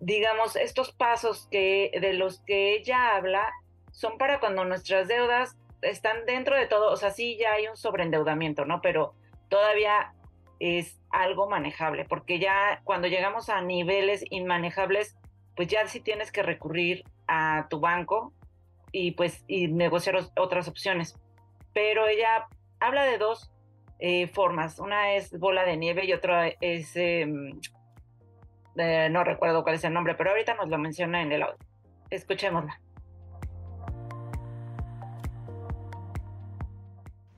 digamos, 0.00 0.56
estos 0.56 0.92
pasos 0.92 1.48
que, 1.50 1.90
de 2.00 2.12
los 2.14 2.40
que 2.40 2.74
ella 2.74 3.16
habla 3.16 3.52
son 3.92 4.18
para 4.18 4.40
cuando 4.40 4.64
nuestras 4.64 5.08
deudas 5.08 5.56
están 5.82 6.26
dentro 6.26 6.56
de 6.56 6.66
todo, 6.66 6.92
o 6.92 6.96
sea, 6.96 7.10
sí 7.10 7.36
ya 7.38 7.52
hay 7.52 7.66
un 7.68 7.76
sobreendeudamiento, 7.76 8.64
¿no? 8.64 8.80
Pero 8.80 9.14
todavía 9.48 10.12
es 10.60 11.00
algo 11.10 11.48
manejable, 11.48 12.04
porque 12.04 12.38
ya 12.38 12.80
cuando 12.84 13.08
llegamos 13.08 13.48
a 13.48 13.60
niveles 13.60 14.24
inmanejables, 14.30 15.16
pues 15.56 15.68
ya 15.68 15.86
sí 15.86 16.00
tienes 16.00 16.32
que 16.32 16.42
recurrir 16.42 17.04
a 17.26 17.66
tu 17.68 17.80
banco 17.80 18.32
y 18.92 19.12
pues 19.12 19.44
y 19.46 19.68
negociar 19.68 20.18
otras 20.36 20.68
opciones. 20.68 21.18
Pero 21.72 22.06
ella 22.06 22.48
habla 22.80 23.04
de 23.04 23.18
dos 23.18 23.50
eh, 23.98 24.28
formas, 24.28 24.78
una 24.78 25.14
es 25.14 25.36
bola 25.38 25.64
de 25.64 25.76
nieve 25.76 26.04
y 26.06 26.12
otra 26.12 26.48
es, 26.48 26.94
em, 26.94 27.60
eh, 28.76 29.08
no 29.10 29.24
recuerdo 29.24 29.62
cuál 29.62 29.74
es 29.74 29.84
el 29.84 29.92
nombre, 29.92 30.14
pero 30.14 30.30
ahorita 30.30 30.54
nos 30.54 30.68
lo 30.68 30.78
menciona 30.78 31.22
en 31.22 31.32
el 31.32 31.42
audio. 31.42 31.58
Escuchémosla. 32.10 32.80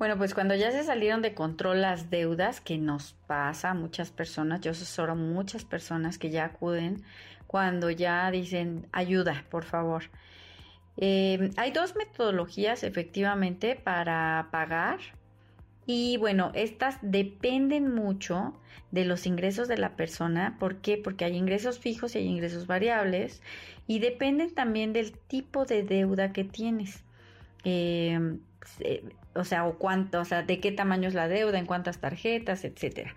Bueno, 0.00 0.16
pues 0.16 0.32
cuando 0.32 0.54
ya 0.54 0.70
se 0.70 0.82
salieron 0.82 1.20
de 1.20 1.34
control 1.34 1.82
las 1.82 2.08
deudas, 2.08 2.62
que 2.62 2.78
nos 2.78 3.12
pasa 3.26 3.70
a 3.70 3.74
muchas 3.74 4.10
personas, 4.10 4.62
yo 4.62 4.70
asesoro 4.70 5.14
muchas 5.14 5.66
personas 5.66 6.16
que 6.16 6.30
ya 6.30 6.46
acuden 6.46 7.04
cuando 7.46 7.90
ya 7.90 8.30
dicen 8.30 8.86
ayuda, 8.92 9.44
por 9.50 9.64
favor. 9.64 10.04
Em, 10.96 11.50
hay 11.56 11.70
dos 11.72 11.96
metodologías 11.96 12.82
efectivamente 12.82 13.76
para 13.76 14.48
pagar 14.50 15.00
y 15.92 16.18
bueno, 16.18 16.52
estas 16.54 16.98
dependen 17.02 17.92
mucho 17.92 18.54
de 18.92 19.04
los 19.04 19.26
ingresos 19.26 19.66
de 19.66 19.76
la 19.76 19.96
persona. 19.96 20.56
¿Por 20.60 20.76
qué? 20.76 20.96
Porque 20.96 21.24
hay 21.24 21.36
ingresos 21.36 21.80
fijos 21.80 22.14
y 22.14 22.18
hay 22.18 22.26
ingresos 22.26 22.68
variables 22.68 23.42
y 23.88 23.98
dependen 23.98 24.54
también 24.54 24.92
del 24.92 25.10
tipo 25.10 25.64
de 25.64 25.82
deuda 25.82 26.32
que 26.32 26.44
tienes. 26.44 27.02
Eh, 27.64 28.38
o 29.34 29.44
sea, 29.44 29.66
o 29.66 29.78
cuánto, 29.78 30.20
o 30.20 30.24
sea, 30.24 30.44
de 30.44 30.60
qué 30.60 30.70
tamaño 30.70 31.08
es 31.08 31.14
la 31.14 31.26
deuda, 31.26 31.58
en 31.58 31.66
cuántas 31.66 31.98
tarjetas, 31.98 32.64
etcétera. 32.64 33.16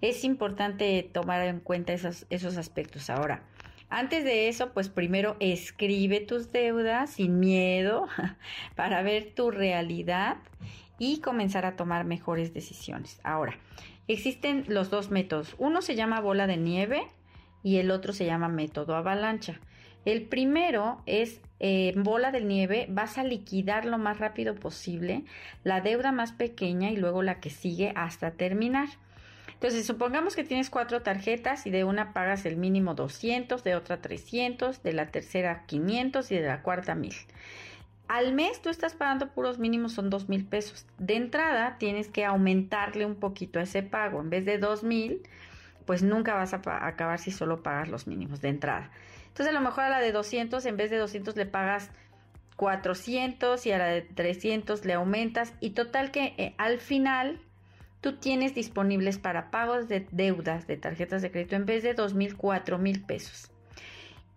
Es 0.00 0.24
importante 0.24 1.06
tomar 1.12 1.42
en 1.42 1.60
cuenta 1.60 1.92
esos, 1.92 2.24
esos 2.30 2.56
aspectos. 2.56 3.10
Ahora, 3.10 3.42
antes 3.90 4.24
de 4.24 4.48
eso, 4.48 4.72
pues 4.72 4.88
primero 4.88 5.36
escribe 5.38 6.20
tus 6.20 6.50
deudas 6.50 7.10
sin 7.10 7.40
miedo 7.40 8.08
para 8.74 9.02
ver 9.02 9.34
tu 9.34 9.50
realidad 9.50 10.38
y 10.98 11.20
comenzar 11.20 11.66
a 11.66 11.76
tomar 11.76 12.04
mejores 12.04 12.54
decisiones. 12.54 13.20
Ahora, 13.22 13.56
existen 14.08 14.64
los 14.68 14.90
dos 14.90 15.10
métodos. 15.10 15.54
Uno 15.58 15.82
se 15.82 15.94
llama 15.94 16.20
bola 16.20 16.46
de 16.46 16.56
nieve 16.56 17.06
y 17.62 17.76
el 17.76 17.90
otro 17.90 18.12
se 18.12 18.26
llama 18.26 18.48
método 18.48 18.94
avalancha. 18.94 19.60
El 20.04 20.22
primero 20.22 21.02
es 21.06 21.40
eh, 21.58 21.92
bola 21.96 22.30
de 22.30 22.40
nieve, 22.40 22.86
vas 22.88 23.18
a 23.18 23.24
liquidar 23.24 23.86
lo 23.86 23.98
más 23.98 24.18
rápido 24.18 24.54
posible 24.54 25.24
la 25.64 25.80
deuda 25.80 26.12
más 26.12 26.32
pequeña 26.32 26.90
y 26.90 26.96
luego 26.96 27.22
la 27.22 27.40
que 27.40 27.50
sigue 27.50 27.92
hasta 27.96 28.30
terminar. 28.30 28.88
Entonces, 29.54 29.86
supongamos 29.86 30.36
que 30.36 30.44
tienes 30.44 30.68
cuatro 30.68 31.00
tarjetas 31.02 31.66
y 31.66 31.70
de 31.70 31.84
una 31.84 32.12
pagas 32.12 32.44
el 32.44 32.56
mínimo 32.56 32.94
200, 32.94 33.64
de 33.64 33.74
otra 33.74 34.02
300, 34.02 34.82
de 34.82 34.92
la 34.92 35.06
tercera 35.06 35.64
500 35.66 36.30
y 36.30 36.36
de 36.36 36.46
la 36.46 36.62
cuarta 36.62 36.94
1000. 36.94 37.14
Al 38.08 38.32
mes 38.32 38.62
tú 38.62 38.68
estás 38.68 38.94
pagando 38.94 39.28
puros 39.28 39.58
mínimos, 39.58 39.92
son 39.92 40.10
dos 40.10 40.28
mil 40.28 40.44
pesos. 40.44 40.86
De 40.98 41.16
entrada 41.16 41.76
tienes 41.78 42.08
que 42.08 42.24
aumentarle 42.24 43.04
un 43.04 43.16
poquito 43.16 43.58
a 43.58 43.62
ese 43.62 43.82
pago. 43.82 44.20
En 44.20 44.30
vez 44.30 44.44
de 44.44 44.58
dos 44.58 44.84
mil, 44.84 45.22
pues 45.86 46.02
nunca 46.02 46.34
vas 46.34 46.54
a 46.54 46.60
acabar 46.86 47.18
si 47.18 47.30
solo 47.30 47.62
pagas 47.62 47.88
los 47.88 48.06
mínimos 48.06 48.40
de 48.40 48.48
entrada. 48.48 48.90
Entonces 49.28 49.54
a 49.54 49.58
lo 49.58 49.60
mejor 49.60 49.84
a 49.84 49.90
la 49.90 50.00
de 50.00 50.12
200, 50.12 50.64
en 50.66 50.76
vez 50.76 50.90
de 50.90 50.98
200 50.98 51.36
le 51.36 51.46
pagas 51.46 51.90
400 52.56 53.66
y 53.66 53.72
a 53.72 53.78
la 53.78 53.86
de 53.86 54.02
300 54.02 54.84
le 54.84 54.94
aumentas 54.94 55.52
y 55.60 55.70
total 55.70 56.10
que 56.10 56.34
eh, 56.38 56.54
al 56.58 56.78
final 56.78 57.40
tú 58.00 58.16
tienes 58.16 58.54
disponibles 58.54 59.18
para 59.18 59.50
pagos 59.50 59.88
de 59.88 60.06
deudas 60.10 60.66
de 60.66 60.76
tarjetas 60.76 61.22
de 61.22 61.30
crédito 61.30 61.56
en 61.56 61.66
vez 61.66 61.82
de 61.82 61.94
2 61.94 62.14
mil, 62.14 62.36
4 62.36 62.78
mil 62.78 63.02
pesos. 63.02 63.50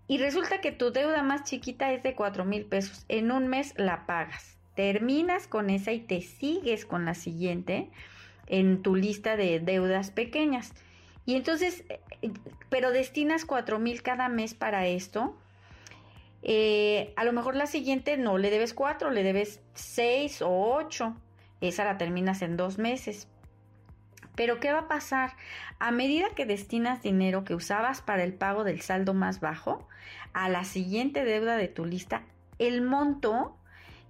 Y 0.10 0.18
resulta 0.18 0.60
que 0.60 0.72
tu 0.72 0.92
deuda 0.92 1.22
más 1.22 1.44
chiquita 1.44 1.94
es 1.94 2.02
de 2.02 2.16
4 2.16 2.44
mil 2.44 2.66
pesos. 2.66 3.06
En 3.10 3.32
un 3.32 3.48
mes 3.48 3.76
la 3.78 4.08
pagas. 4.08 4.58
Terminas 4.74 5.46
con 5.46 5.70
esa 5.70 5.92
y 5.92 6.00
te 6.00 6.22
sigues 6.22 6.84
con 6.84 7.06
la 7.06 7.14
siguiente 7.14 7.92
en 8.48 8.82
tu 8.82 8.96
lista 8.96 9.38
de 9.38 9.60
deudas 9.60 10.10
pequeñas. 10.10 10.74
Y 11.28 11.36
entonces, 11.36 11.84
eh, 11.90 12.32
pero 12.70 12.90
destinas 12.90 13.46
cuatro 13.46 13.78
mil 13.78 14.02
cada 14.02 14.30
mes 14.30 14.56
para 14.56 14.88
esto. 14.88 15.38
Eh, 16.42 17.14
a 17.16 17.24
lo 17.24 17.32
mejor 17.32 17.56
la 17.56 17.68
siguiente 17.68 18.18
no 18.18 18.40
le 18.40 18.50
debes 18.50 18.74
cuatro, 18.74 19.12
le 19.12 19.22
debes 19.22 19.62
seis 19.76 20.42
o 20.42 20.50
ocho. 20.50 21.16
Esa 21.62 21.86
la 21.86 22.00
terminas 22.00 22.42
en 22.42 22.58
dos 22.58 22.80
meses. 22.80 23.28
Pero 24.40 24.62
¿qué 24.62 24.72
va 24.72 24.80
a 24.80 24.88
pasar? 24.88 25.34
A 25.80 25.92
medida 25.92 26.30
que 26.34 26.46
destinas 26.46 27.04
dinero 27.04 27.44
que 27.44 27.54
usabas 27.54 28.02
para 28.02 28.24
el 28.24 28.34
pago 28.34 28.64
del 28.64 28.80
saldo 28.80 29.14
más 29.14 29.42
bajo, 29.42 29.86
a 30.32 30.48
la 30.48 30.64
siguiente 30.64 31.26
deuda 31.26 31.58
de 31.58 31.68
tu 31.68 31.84
lista, 31.84 32.22
el 32.58 32.82
monto 32.82 33.58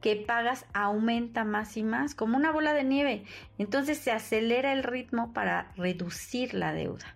que 0.02 0.18
pagas 0.18 0.68
aumenta 0.72 1.46
más 1.46 1.78
y 1.78 1.84
más, 1.84 2.14
como 2.14 2.38
una 2.38 2.52
bola 2.52 2.74
de 2.74 2.84
nieve. 2.84 3.24
Entonces 3.58 3.98
se 3.98 4.12
acelera 4.12 4.72
el 4.72 4.84
ritmo 4.84 5.34
para 5.34 5.72
reducir 5.76 6.54
la 6.54 6.74
deuda. 6.74 7.16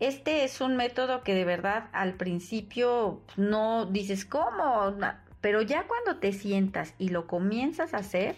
Este 0.00 0.42
es 0.42 0.60
un 0.60 0.74
método 0.74 1.22
que 1.22 1.34
de 1.34 1.44
verdad 1.44 1.88
al 1.92 2.14
principio 2.14 3.22
no 3.36 3.86
dices 3.86 4.24
cómo, 4.24 4.92
pero 5.40 5.62
ya 5.62 5.84
cuando 5.84 6.18
te 6.18 6.32
sientas 6.32 6.94
y 6.98 7.10
lo 7.10 7.28
comienzas 7.28 7.94
a 7.94 7.98
hacer, 7.98 8.34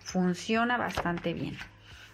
funciona 0.00 0.76
bastante 0.76 1.32
bien. 1.32 1.56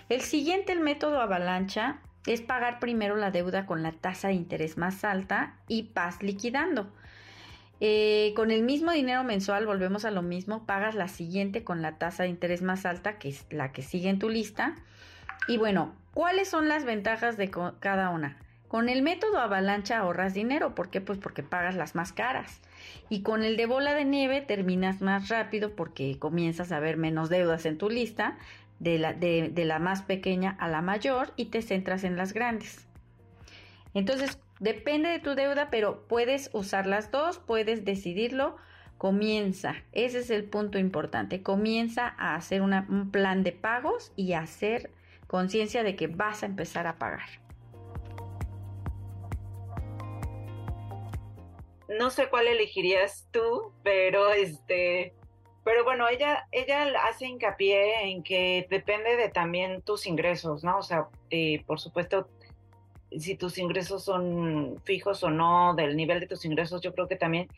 El 0.08 0.22
siguiente, 0.22 0.72
el 0.72 0.80
método 0.80 1.20
avalancha, 1.20 1.98
es 2.26 2.40
pagar 2.40 2.78
primero 2.78 3.16
la 3.16 3.30
deuda 3.30 3.66
con 3.66 3.82
la 3.82 3.92
tasa 3.92 4.28
de 4.28 4.34
interés 4.34 4.78
más 4.78 5.04
alta 5.04 5.54
y 5.68 5.90
vas 5.94 6.22
liquidando. 6.22 6.90
Eh, 7.80 8.32
con 8.34 8.50
el 8.50 8.62
mismo 8.62 8.90
dinero 8.90 9.22
mensual, 9.22 9.66
volvemos 9.66 10.04
a 10.04 10.10
lo 10.10 10.22
mismo, 10.22 10.64
pagas 10.64 10.94
la 10.94 11.08
siguiente 11.08 11.62
con 11.62 11.82
la 11.82 11.98
tasa 11.98 12.24
de 12.24 12.30
interés 12.30 12.62
más 12.62 12.86
alta, 12.86 13.18
que 13.18 13.28
es 13.28 13.46
la 13.50 13.72
que 13.72 13.82
sigue 13.82 14.08
en 14.08 14.18
tu 14.18 14.28
lista. 14.28 14.74
Y 15.46 15.58
bueno, 15.58 15.94
¿cuáles 16.14 16.48
son 16.48 16.68
las 16.68 16.84
ventajas 16.84 17.36
de 17.36 17.50
cada 17.78 18.10
una? 18.10 18.38
Con 18.66 18.90
el 18.90 19.02
método 19.02 19.38
avalancha 19.38 19.98
ahorras 19.98 20.34
dinero, 20.34 20.74
¿por 20.74 20.90
qué? 20.90 21.00
Pues 21.00 21.18
porque 21.18 21.42
pagas 21.42 21.74
las 21.74 21.94
más 21.94 22.12
caras. 22.12 22.60
Y 23.08 23.22
con 23.22 23.42
el 23.42 23.56
de 23.56 23.64
bola 23.64 23.94
de 23.94 24.04
nieve 24.04 24.42
terminas 24.42 25.00
más 25.00 25.28
rápido 25.28 25.74
porque 25.74 26.18
comienzas 26.18 26.72
a 26.72 26.80
ver 26.80 26.98
menos 26.98 27.30
deudas 27.30 27.64
en 27.64 27.78
tu 27.78 27.88
lista, 27.88 28.36
de 28.78 28.98
la, 28.98 29.12
de 29.12 29.64
la 29.64 29.78
más 29.78 30.02
pequeña 30.02 30.56
a 30.60 30.68
la 30.68 30.82
mayor, 30.82 31.32
y 31.36 31.46
te 31.46 31.62
centras 31.62 32.04
en 32.04 32.16
las 32.16 32.32
grandes. 32.32 32.86
Entonces, 33.94 34.38
Depende 34.60 35.08
de 35.08 35.20
tu 35.20 35.36
deuda, 35.36 35.70
pero 35.70 36.08
puedes 36.08 36.50
usar 36.52 36.86
las 36.86 37.12
dos, 37.12 37.38
puedes 37.38 37.84
decidirlo. 37.84 38.56
Comienza, 38.96 39.76
ese 39.92 40.18
es 40.18 40.30
el 40.30 40.44
punto 40.44 40.78
importante. 40.78 41.44
Comienza 41.44 42.12
a 42.18 42.34
hacer 42.34 42.62
un 42.62 43.10
plan 43.12 43.44
de 43.44 43.52
pagos 43.52 44.12
y 44.16 44.32
a 44.32 44.40
hacer 44.40 44.90
conciencia 45.28 45.84
de 45.84 45.94
que 45.94 46.08
vas 46.08 46.42
a 46.42 46.46
empezar 46.46 46.88
a 46.88 46.98
pagar. 46.98 47.28
No 51.88 52.10
sé 52.10 52.28
cuál 52.28 52.48
elegirías 52.48 53.28
tú, 53.30 53.72
pero 53.84 54.32
este, 54.32 55.14
Pero 55.68 55.85
bueno, 55.85 56.09
ella, 56.09 56.48
ella 56.50 56.87
hace 57.07 57.26
hincapié 57.26 58.11
en 58.11 58.22
que 58.22 58.66
depende 58.70 59.18
de 59.18 59.28
también 59.28 59.83
tus 59.83 60.07
ingresos, 60.07 60.64
¿no? 60.64 60.78
O 60.78 60.83
sea, 60.83 61.09
eh, 61.28 61.62
por 61.66 61.78
supuesto, 61.78 62.26
si 63.14 63.37
tus 63.37 63.59
ingresos 63.59 64.02
son 64.02 64.81
fijos 64.87 65.22
o 65.24 65.28
no, 65.28 65.74
del 65.74 65.94
nivel 65.94 66.20
de 66.20 66.26
tus 66.26 66.46
ingresos, 66.46 66.81
yo 66.81 66.94
creo 66.94 67.07
que 67.07 67.16
también. 67.16 67.48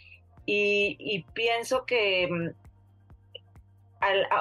Y, 0.44 1.24
pienso 1.34 1.86
que, 1.86 2.26
mm, 2.28 2.48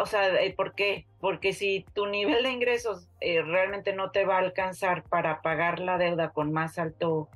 o 0.02 0.06
sea, 0.08 0.32
¿por 0.58 0.74
qué? 0.74 1.06
Porque 1.20 1.54
si 1.54 1.86
tu 1.94 2.08
nivel 2.08 2.42
de 2.42 2.52
ingresos 2.52 3.08
eh, 3.22 3.44
realmente 3.44 3.94
no 3.94 4.10
te 4.10 4.26
va 4.26 4.38
a 4.38 4.40
alcanzar 4.40 5.04
para 5.04 5.44
pagar 5.44 5.80
la 5.80 6.00
deuda 6.00 6.32
con 6.32 6.52
más 6.52 6.80
alto 6.80 7.30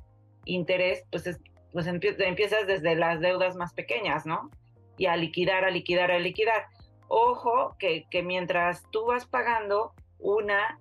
interés, 0.46 1.04
pues, 1.12 1.38
pues 1.72 1.86
empiezas 1.86 2.66
desde 2.66 2.96
las 2.96 3.20
deudas 3.20 3.54
más 3.54 3.72
pequeñas, 3.72 4.26
¿no? 4.26 4.50
Y 4.96 5.06
a 5.06 5.16
liquidar, 5.16 5.64
a 5.64 5.70
liquidar, 5.70 6.10
a 6.10 6.18
liquidar. 6.18 6.66
Ojo 7.08 7.76
que, 7.78 8.06
que 8.10 8.22
mientras 8.22 8.84
tú 8.90 9.06
vas 9.06 9.26
pagando 9.26 9.92
una, 10.18 10.78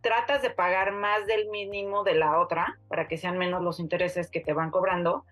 tratas 0.00 0.42
de 0.42 0.50
pagar 0.50 0.92
más 0.92 1.26
del 1.26 1.48
mínimo 1.48 2.04
de 2.04 2.14
la 2.14 2.38
otra 2.38 2.78
para 2.88 3.08
que 3.08 3.16
sean 3.16 3.38
menos 3.38 3.62
los 3.62 3.80
intereses 3.80 4.30
que 4.30 4.40
te 4.40 4.52
van 4.52 4.70
cobrando, 4.70 5.24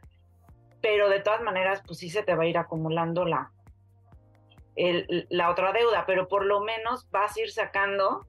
pero 0.81 1.09
de 1.09 1.21
todas 1.21 1.43
maneras, 1.43 1.83
pues 1.87 1.99
sí 1.99 2.11
se 2.11 2.23
te 2.23 2.35
va 2.35 2.45
a 2.45 2.47
ir 2.47 2.59
acumulando 2.59 3.25
la, 3.25 3.53
la 5.29 5.51
otra 5.51 5.73
deuda, 5.73 6.05
pero 6.07 6.29
por 6.29 6.45
lo 6.45 6.61
menos 6.61 7.09
vas 7.11 7.37
a 7.37 7.41
ir 7.41 7.51
sacando 7.51 8.27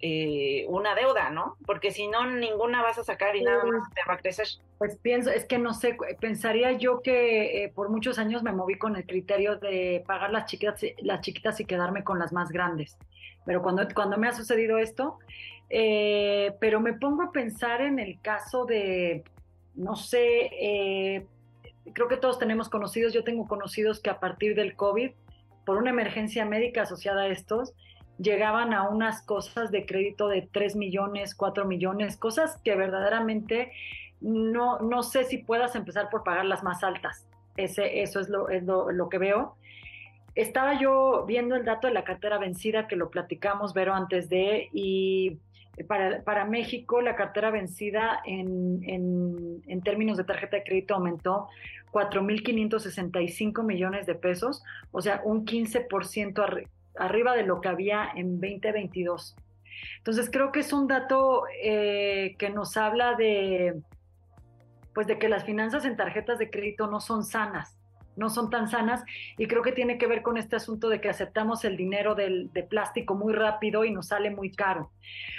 eh, 0.00 0.64
una 0.68 0.94
deuda, 0.94 1.30
¿no? 1.30 1.56
Porque 1.66 1.90
si 1.90 2.08
no, 2.08 2.26
ninguna 2.26 2.82
vas 2.82 2.98
a 2.98 3.04
sacar 3.04 3.34
y 3.36 3.42
nada 3.42 3.64
más 3.64 3.82
te 3.94 4.00
va 4.06 4.14
a 4.14 4.18
crecer. 4.18 4.46
Pues 4.78 4.96
pienso, 4.96 5.30
es 5.30 5.44
que 5.44 5.58
no 5.58 5.74
sé, 5.74 5.96
pensaría 6.20 6.72
yo 6.72 7.02
que 7.02 7.64
eh, 7.64 7.68
por 7.68 7.88
muchos 7.88 8.18
años 8.18 8.42
me 8.42 8.52
moví 8.52 8.78
con 8.78 8.94
el 8.94 9.04
criterio 9.06 9.56
de 9.56 10.04
pagar 10.06 10.30
las 10.30 10.46
chiquitas, 10.46 10.80
las 10.98 11.20
chiquitas 11.20 11.58
y 11.60 11.64
quedarme 11.64 12.04
con 12.04 12.18
las 12.18 12.32
más 12.32 12.50
grandes. 12.50 12.96
Pero 13.44 13.62
cuando, 13.62 13.86
cuando 13.94 14.18
me 14.18 14.28
ha 14.28 14.32
sucedido 14.32 14.78
esto, 14.78 15.18
eh, 15.70 16.54
pero 16.60 16.80
me 16.80 16.92
pongo 16.94 17.22
a 17.22 17.32
pensar 17.32 17.80
en 17.80 17.98
el 17.98 18.20
caso 18.20 18.64
de, 18.64 19.24
no 19.74 19.96
sé, 19.96 20.50
eh, 20.52 21.26
creo 21.92 22.08
que 22.08 22.16
todos 22.16 22.38
tenemos 22.38 22.68
conocidos, 22.68 23.12
yo 23.12 23.24
tengo 23.24 23.46
conocidos 23.46 24.00
que 24.00 24.10
a 24.10 24.20
partir 24.20 24.54
del 24.54 24.76
COVID, 24.76 25.10
por 25.66 25.76
una 25.76 25.90
emergencia 25.90 26.44
médica 26.44 26.82
asociada 26.82 27.22
a 27.22 27.28
estos, 27.28 27.74
llegaban 28.18 28.74
a 28.74 28.88
unas 28.88 29.22
cosas 29.22 29.70
de 29.70 29.86
crédito 29.86 30.28
de 30.28 30.42
3 30.50 30.76
millones, 30.76 31.34
4 31.34 31.64
millones, 31.64 32.16
cosas 32.16 32.58
que 32.64 32.74
verdaderamente 32.74 33.72
no, 34.20 34.78
no 34.80 35.02
sé 35.02 35.24
si 35.24 35.38
puedas 35.38 35.74
empezar 35.76 36.10
por 36.10 36.24
pagar 36.24 36.44
las 36.44 36.62
más 36.62 36.82
altas. 36.82 37.26
Ese, 37.56 38.02
eso 38.02 38.20
es, 38.20 38.28
lo, 38.28 38.48
es 38.48 38.62
lo, 38.64 38.90
lo 38.90 39.08
que 39.08 39.18
veo. 39.18 39.54
Estaba 40.34 40.78
yo 40.78 41.24
viendo 41.26 41.56
el 41.56 41.64
dato 41.64 41.88
de 41.88 41.94
la 41.94 42.04
cartera 42.04 42.38
vencida 42.38 42.86
que 42.86 42.96
lo 42.96 43.10
platicamos, 43.10 43.74
Vero, 43.74 43.94
antes 43.94 44.28
de, 44.28 44.68
y 44.72 45.38
para, 45.86 46.22
para 46.22 46.44
México, 46.44 47.00
la 47.00 47.16
cartera 47.16 47.50
vencida 47.50 48.20
en, 48.24 48.82
en, 49.66 49.82
términos 49.82 50.16
de 50.16 50.24
tarjeta 50.24 50.56
de 50.58 50.64
crédito 50.64 50.94
aumentó 50.94 51.48
4.565 51.92 53.64
millones 53.64 54.06
de 54.06 54.14
pesos, 54.14 54.62
o 54.92 55.00
sea, 55.00 55.22
un 55.24 55.46
15% 55.46 56.66
arriba 56.96 57.34
de 57.36 57.44
lo 57.44 57.60
que 57.60 57.68
había 57.68 58.10
en 58.14 58.40
2022. 58.40 59.36
Entonces, 59.98 60.30
creo 60.30 60.52
que 60.52 60.60
es 60.60 60.72
un 60.72 60.88
dato 60.88 61.44
eh, 61.62 62.34
que 62.38 62.50
nos 62.50 62.76
habla 62.76 63.14
de, 63.14 63.80
pues, 64.94 65.06
de 65.06 65.18
que 65.18 65.28
las 65.28 65.44
finanzas 65.44 65.84
en 65.84 65.96
tarjetas 65.96 66.38
de 66.38 66.50
crédito 66.50 66.86
no 66.86 67.00
son 67.00 67.24
sanas 67.24 67.78
no 68.18 68.28
son 68.28 68.50
tan 68.50 68.68
sanas 68.68 69.04
y 69.38 69.46
creo 69.46 69.62
que 69.62 69.72
tiene 69.72 69.96
que 69.96 70.06
ver 70.06 70.22
con 70.22 70.36
este 70.36 70.56
asunto 70.56 70.88
de 70.88 71.00
que 71.00 71.08
aceptamos 71.08 71.64
el 71.64 71.76
dinero 71.76 72.14
del, 72.14 72.52
de 72.52 72.64
plástico 72.64 73.14
muy 73.14 73.32
rápido 73.32 73.84
y 73.84 73.92
nos 73.92 74.08
sale 74.08 74.30
muy 74.30 74.50
caro. 74.50 74.90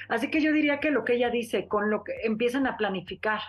Así 0.07 0.31
que 0.31 0.41
yo 0.41 0.53
diría 0.53 0.79
que 0.79 0.89
lo 0.89 1.03
que 1.03 1.15
ella 1.15 1.29
dice, 1.29 1.67
con 1.67 1.91
lo 1.91 2.03
que 2.03 2.13
empiezan 2.23 2.65
a 2.65 2.77
planificar, 2.77 3.41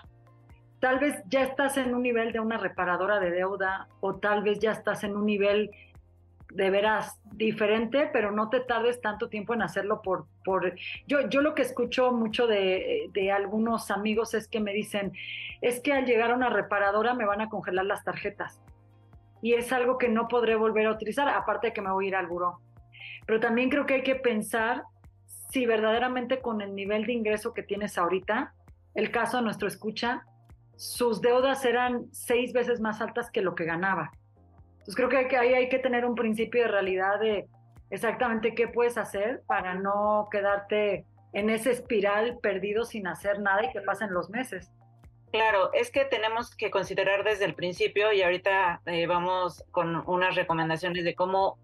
tal 0.80 0.98
vez 0.98 1.22
ya 1.28 1.42
estás 1.42 1.76
en 1.76 1.94
un 1.94 2.02
nivel 2.02 2.32
de 2.32 2.40
una 2.40 2.58
reparadora 2.58 3.20
de 3.20 3.30
deuda 3.30 3.88
o 4.00 4.16
tal 4.16 4.42
vez 4.42 4.58
ya 4.58 4.72
estás 4.72 5.04
en 5.04 5.16
un 5.16 5.26
nivel 5.26 5.70
de 6.52 6.70
veras 6.70 7.20
diferente, 7.32 8.08
pero 8.12 8.32
no 8.32 8.48
te 8.48 8.60
tardes 8.60 9.00
tanto 9.00 9.28
tiempo 9.28 9.54
en 9.54 9.62
hacerlo 9.62 10.02
por, 10.02 10.26
por... 10.44 10.74
Yo, 11.06 11.28
yo 11.28 11.42
lo 11.42 11.54
que 11.54 11.62
escucho 11.62 12.12
mucho 12.12 12.46
de, 12.46 13.08
de, 13.12 13.32
algunos 13.32 13.90
amigos 13.90 14.34
es 14.34 14.48
que 14.48 14.60
me 14.60 14.72
dicen, 14.72 15.12
es 15.60 15.80
que 15.80 15.92
al 15.92 16.06
llegar 16.06 16.30
a 16.30 16.34
una 16.34 16.50
reparadora 16.50 17.14
me 17.14 17.24
van 17.24 17.40
a 17.40 17.48
congelar 17.48 17.86
las 17.86 18.04
tarjetas 18.04 18.60
y 19.42 19.54
es 19.54 19.72
algo 19.72 19.98
que 19.98 20.08
no 20.08 20.28
podré 20.28 20.56
volver 20.56 20.86
a 20.86 20.92
utilizar, 20.92 21.28
aparte 21.28 21.68
de 21.68 21.72
que 21.72 21.82
me 21.82 21.90
voy 21.90 22.06
a 22.06 22.08
ir 22.08 22.16
al 22.16 22.26
buró. 22.26 22.60
Pero 23.26 23.40
también 23.40 23.70
creo 23.70 23.86
que 23.86 23.94
hay 23.94 24.02
que 24.02 24.16
pensar 24.16 24.84
si 25.50 25.66
verdaderamente 25.66 26.40
con 26.40 26.60
el 26.60 26.74
nivel 26.74 27.06
de 27.06 27.12
ingreso 27.12 27.54
que 27.54 27.62
tienes 27.62 27.98
ahorita, 27.98 28.54
el 28.94 29.10
caso 29.10 29.38
de 29.38 29.44
nuestro 29.44 29.68
escucha, 29.68 30.24
sus 30.76 31.20
deudas 31.20 31.64
eran 31.64 32.06
seis 32.12 32.52
veces 32.52 32.80
más 32.80 33.00
altas 33.00 33.30
que 33.30 33.42
lo 33.42 33.54
que 33.54 33.64
ganaba. 33.64 34.12
Entonces 34.90 35.08
creo 35.08 35.28
que 35.28 35.36
ahí 35.36 35.54
hay 35.54 35.68
que 35.68 35.78
tener 35.78 36.04
un 36.04 36.16
principio 36.16 36.62
de 36.62 36.68
realidad 36.68 37.20
de 37.20 37.46
exactamente 37.90 38.56
qué 38.56 38.66
puedes 38.66 38.98
hacer 38.98 39.42
para 39.46 39.74
no 39.74 40.28
quedarte 40.32 41.04
en 41.32 41.48
esa 41.48 41.70
espiral 41.70 42.38
perdido 42.42 42.84
sin 42.84 43.06
hacer 43.06 43.38
nada 43.38 43.64
y 43.64 43.70
que 43.70 43.82
pasen 43.82 44.12
los 44.12 44.30
meses. 44.30 44.72
Claro, 45.30 45.72
es 45.74 45.92
que 45.92 46.04
tenemos 46.06 46.56
que 46.56 46.72
considerar 46.72 47.22
desde 47.22 47.44
el 47.44 47.54
principio 47.54 48.12
y 48.12 48.22
ahorita 48.22 48.80
eh, 48.86 49.06
vamos 49.06 49.64
con 49.70 50.02
unas 50.08 50.34
recomendaciones 50.34 51.04
de 51.04 51.14
cómo, 51.14 51.56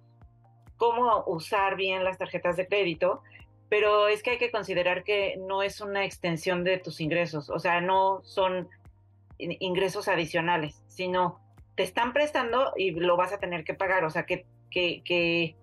cómo 0.77 1.25
usar 1.27 1.75
bien 1.75 2.05
las 2.05 2.19
tarjetas 2.19 2.57
de 2.57 2.69
crédito, 2.69 3.23
pero 3.69 4.07
es 4.07 4.23
que 4.23 4.31
hay 4.31 4.39
que 4.39 4.53
considerar 4.53 5.03
que 5.03 5.37
no 5.37 5.65
es 5.65 5.81
una 5.81 6.05
extensión 6.05 6.63
de 6.63 6.79
tus 6.79 7.01
ingresos, 7.01 7.51
o 7.51 7.59
sea, 7.59 7.81
no 7.81 8.21
son 8.23 8.69
ingresos 9.39 10.07
adicionales, 10.07 10.81
sino 10.87 11.45
te 11.77 11.83
están 11.83 12.13
prestando 12.13 12.73
y 12.77 12.91
lo 12.93 13.17
vas 13.17 13.33
a 13.33 13.39
tener 13.39 13.63
que 13.65 13.75
pagar, 13.75 14.05
o 14.05 14.11
sea, 14.11 14.25
que, 14.25 14.47
que, 14.71 15.03
que 15.05 15.57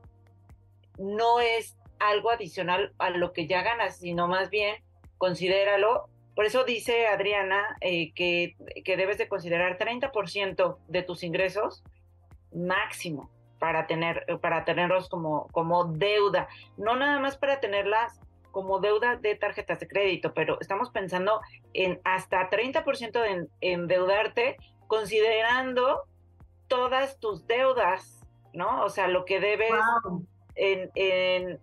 no 0.97 1.39
es 1.39 1.75
algo 1.99 2.29
adicional 2.29 2.93
a 2.99 3.09
lo 3.09 3.33
que 3.33 3.47
ya 3.47 3.63
ganas, 3.63 3.97
sino 3.97 4.27
más 4.27 4.49
bien 4.49 4.75
considéralo. 5.17 6.07
Por 6.35 6.45
eso 6.45 6.63
dice 6.63 7.07
Adriana 7.07 7.77
eh, 7.81 8.13
que, 8.13 8.55
que, 8.83 8.97
debes 8.97 9.17
de 9.17 9.27
considerar 9.27 9.77
30% 9.77 10.77
de 10.87 11.03
tus 11.03 11.23
ingresos 11.23 11.83
máximo 12.53 13.29
para, 13.59 13.87
tener, 13.87 14.25
para 14.41 14.65
tenerlos 14.65 15.09
como, 15.09 15.47
como 15.51 15.85
deuda, 15.85 16.47
no 16.77 16.95
nada 16.95 17.19
más 17.19 17.37
para 17.37 17.59
tenerlas 17.59 18.19
como 18.51 18.79
deuda 18.79 19.15
de 19.15 19.35
tarjetas 19.35 19.79
de 19.79 19.87
crédito, 19.87 20.33
pero 20.33 20.59
estamos 20.61 20.91
pensando 20.91 21.41
en 21.73 21.99
hasta 22.03 22.49
30% 22.49 23.11
de 23.11 23.47
endeudarte 23.61 24.57
considerando 24.93 26.03
todas 26.67 27.19
tus 27.19 27.47
deudas, 27.47 28.21
¿no? 28.53 28.83
O 28.83 28.89
sea, 28.89 29.07
lo 29.07 29.25
que 29.25 29.39
debes 29.39 29.73
en, 30.53 30.91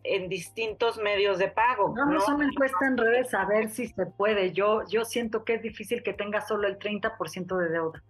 en, 0.02 0.28
distintos 0.28 0.98
medios 0.98 1.38
de 1.38 1.46
pago. 1.46 1.94
No, 1.94 2.06
no, 2.06 2.42
encuesta 2.42 2.88
en 2.88 2.96
redes 2.96 3.32
a 3.32 3.44
ver 3.44 3.70
si 3.70 3.86
se 3.86 4.06
puede. 4.06 4.52
Yo, 4.52 4.82
yo 4.88 5.04
siento 5.04 5.44
que 5.44 5.54
es 5.54 5.62
difícil 5.62 6.02
que 6.02 6.12
tenga 6.12 6.40
solo 6.40 6.66
el 6.66 6.76
30% 6.76 7.56
de 7.56 7.68
deuda. 7.68 8.02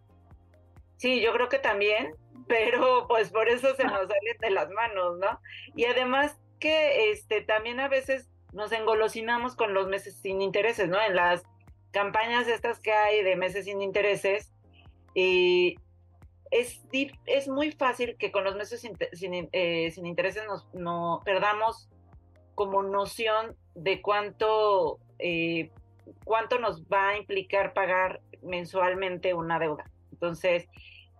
Sí, 0.96 1.20
yo 1.20 1.34
creo 1.34 1.50
que 1.50 1.58
también, 1.58 2.14
pero 2.48 3.06
pues 3.06 3.30
por 3.30 3.50
eso 3.50 3.74
se 3.74 3.84
nos 3.84 4.08
sale 4.08 4.36
de 4.40 4.50
las 4.50 4.70
manos, 4.70 5.18
¿no? 5.18 5.38
Y 5.76 5.84
además 5.84 6.40
que 6.58 7.10
este 7.10 7.42
también 7.42 7.78
a 7.78 7.88
veces 7.88 8.30
nos 8.54 8.72
engolosinamos 8.72 9.54
con 9.54 9.74
los 9.74 9.86
meses 9.86 10.16
sin 10.16 10.40
intereses, 10.40 10.88
¿no? 10.88 10.98
En 10.98 11.14
las 11.14 11.42
campañas 11.90 12.48
estas 12.48 12.80
que 12.80 12.92
hay 12.92 13.22
de 13.22 13.36
meses 13.36 13.66
sin 13.66 13.82
intereses, 13.82 14.50
y 15.14 15.76
es, 16.50 16.82
es 17.26 17.48
muy 17.48 17.72
fácil 17.72 18.16
que 18.16 18.32
con 18.32 18.44
los 18.44 18.56
meses 18.56 18.80
sin, 18.80 18.96
sin, 19.12 19.48
eh, 19.52 19.92
intereses 19.96 20.44
nos 20.46 20.66
no, 20.74 21.22
perdamos 21.24 21.88
como 22.54 22.82
noción 22.82 23.56
de 23.74 24.02
cuánto, 24.02 24.98
eh, 25.18 25.70
cuánto 26.24 26.58
nos 26.58 26.84
va 26.84 27.10
a 27.10 27.16
implicar 27.16 27.72
pagar 27.72 28.20
mensualmente 28.42 29.32
una 29.34 29.58
deuda. 29.58 29.84
Entonces, 30.12 30.68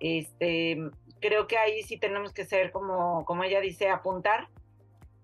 este, 0.01 0.79
creo 1.21 1.47
que 1.47 1.59
ahí 1.59 1.83
sí 1.83 1.99
tenemos 1.99 2.33
que 2.33 2.45
ser 2.45 2.73
como, 2.73 3.25
como 3.25 3.45
ella 3.45 3.61
dice, 3.61 3.89
apuntar 3.89 4.49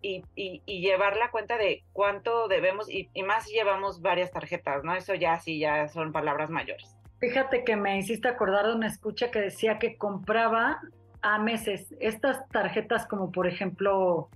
y, 0.00 0.22
y, 0.36 0.80
llevar 0.80 1.16
la 1.16 1.30
cuenta 1.30 1.58
de 1.58 1.82
cuánto 1.92 2.46
debemos 2.46 2.88
y, 2.88 3.10
y, 3.12 3.22
más 3.24 3.44
si 3.44 3.54
llevamos 3.54 4.00
varias 4.02 4.30
tarjetas, 4.30 4.84
¿no? 4.84 4.94
Eso 4.94 5.14
ya 5.14 5.38
sí, 5.40 5.58
ya 5.58 5.88
son 5.88 6.12
palabras 6.12 6.48
mayores. 6.48 6.95
Fíjate 7.18 7.64
que 7.64 7.76
me 7.76 7.98
hiciste 7.98 8.28
acordar 8.28 8.66
de 8.66 8.74
una 8.74 8.86
escucha 8.86 9.30
que 9.30 9.40
decía 9.40 9.78
que 9.78 9.96
compraba 9.96 10.80
a 11.22 11.38
meses 11.38 11.94
estas 11.98 12.46
tarjetas 12.48 13.06
como 13.06 13.32
por 13.32 13.46
ejemplo 13.46 14.28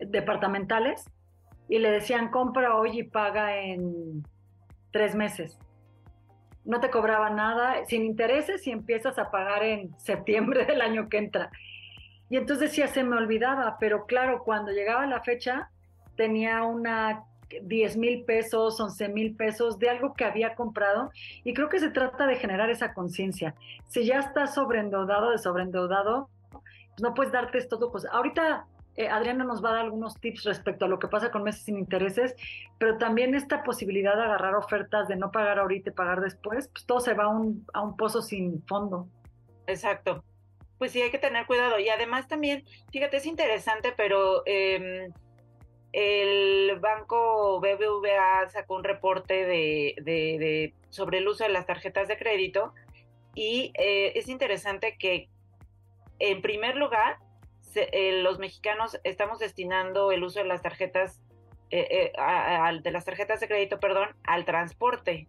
departamentales 0.00 1.04
y 1.68 1.78
le 1.78 1.90
decían 1.90 2.30
compra 2.30 2.76
hoy 2.76 3.00
y 3.00 3.02
paga 3.02 3.60
en 3.60 4.24
tres 4.90 5.14
meses. 5.14 5.58
No 6.64 6.80
te 6.80 6.90
cobraba 6.90 7.30
nada 7.30 7.84
sin 7.86 8.04
intereses 8.04 8.66
y 8.66 8.70
empiezas 8.70 9.18
a 9.18 9.30
pagar 9.30 9.62
en 9.62 9.98
septiembre 9.98 10.64
del 10.64 10.80
año 10.80 11.08
que 11.08 11.18
entra. 11.18 11.50
Y 12.30 12.36
entonces 12.36 12.70
decía, 12.70 12.88
se 12.88 13.04
me 13.04 13.16
olvidaba, 13.16 13.76
pero 13.80 14.06
claro, 14.06 14.42
cuando 14.44 14.70
llegaba 14.70 15.06
la 15.06 15.22
fecha, 15.22 15.70
tenía 16.16 16.62
una 16.62 17.24
10 17.62 17.96
mil 17.96 18.24
pesos, 18.24 18.80
11 18.80 19.08
mil 19.08 19.34
pesos 19.34 19.78
de 19.78 19.90
algo 19.90 20.14
que 20.14 20.24
había 20.24 20.54
comprado 20.54 21.10
y 21.44 21.54
creo 21.54 21.68
que 21.68 21.80
se 21.80 21.90
trata 21.90 22.26
de 22.26 22.36
generar 22.36 22.70
esa 22.70 22.94
conciencia. 22.94 23.54
Si 23.88 24.04
ya 24.04 24.18
estás 24.20 24.54
sobreendeudado, 24.54 25.30
de 25.30 25.38
pues 25.38 27.02
no 27.02 27.14
puedes 27.14 27.32
darte 27.32 27.58
esto. 27.58 27.90
Pues 27.90 28.06
ahorita 28.06 28.66
eh, 28.96 29.08
Adriana 29.08 29.44
nos 29.44 29.64
va 29.64 29.70
a 29.70 29.72
dar 29.74 29.84
algunos 29.84 30.18
tips 30.20 30.44
respecto 30.44 30.84
a 30.84 30.88
lo 30.88 30.98
que 30.98 31.06
pasa 31.06 31.30
con 31.30 31.44
meses 31.44 31.62
sin 31.62 31.78
intereses, 31.78 32.34
pero 32.78 32.98
también 32.98 33.34
esta 33.34 33.62
posibilidad 33.62 34.16
de 34.16 34.24
agarrar 34.24 34.56
ofertas, 34.56 35.06
de 35.06 35.14
no 35.16 35.30
pagar 35.30 35.60
ahorita 35.60 35.90
y 35.90 35.92
pagar 35.92 36.20
después, 36.20 36.68
pues 36.68 36.84
todo 36.84 37.00
se 37.00 37.14
va 37.14 37.24
a 37.24 37.28
un, 37.28 37.64
a 37.72 37.82
un 37.82 37.96
pozo 37.96 38.22
sin 38.22 38.60
fondo. 38.66 39.08
Exacto. 39.68 40.24
Pues 40.78 40.92
sí, 40.92 41.00
hay 41.00 41.10
que 41.10 41.18
tener 41.18 41.46
cuidado. 41.46 41.78
Y 41.78 41.88
además 41.88 42.26
también, 42.26 42.64
fíjate, 42.90 43.18
es 43.18 43.26
interesante, 43.26 43.94
pero... 43.96 44.42
Eh, 44.46 45.10
el 45.92 46.78
banco 46.80 47.60
BBVA 47.60 48.48
sacó 48.50 48.76
un 48.76 48.84
reporte 48.84 49.46
de, 49.46 50.74
sobre 50.90 51.18
el 51.18 51.28
uso 51.28 51.44
de 51.44 51.50
las 51.50 51.66
tarjetas 51.66 52.08
de 52.08 52.18
crédito 52.18 52.74
y 53.34 53.72
eh, 53.74 54.12
es 54.16 54.28
interesante 54.28 54.96
que, 54.98 55.28
en 56.18 56.42
primer 56.42 56.76
lugar, 56.76 57.18
eh, 57.74 58.22
los 58.22 58.38
mexicanos 58.38 58.98
estamos 59.04 59.38
destinando 59.38 60.12
el 60.12 60.24
uso 60.24 60.40
de 60.40 60.46
las 60.46 60.62
tarjetas 60.62 61.22
eh, 61.70 62.12
de 62.82 62.90
las 62.90 63.04
tarjetas 63.04 63.40
de 63.40 63.48
crédito, 63.48 63.78
perdón, 63.78 64.08
al 64.24 64.44
transporte. 64.44 65.28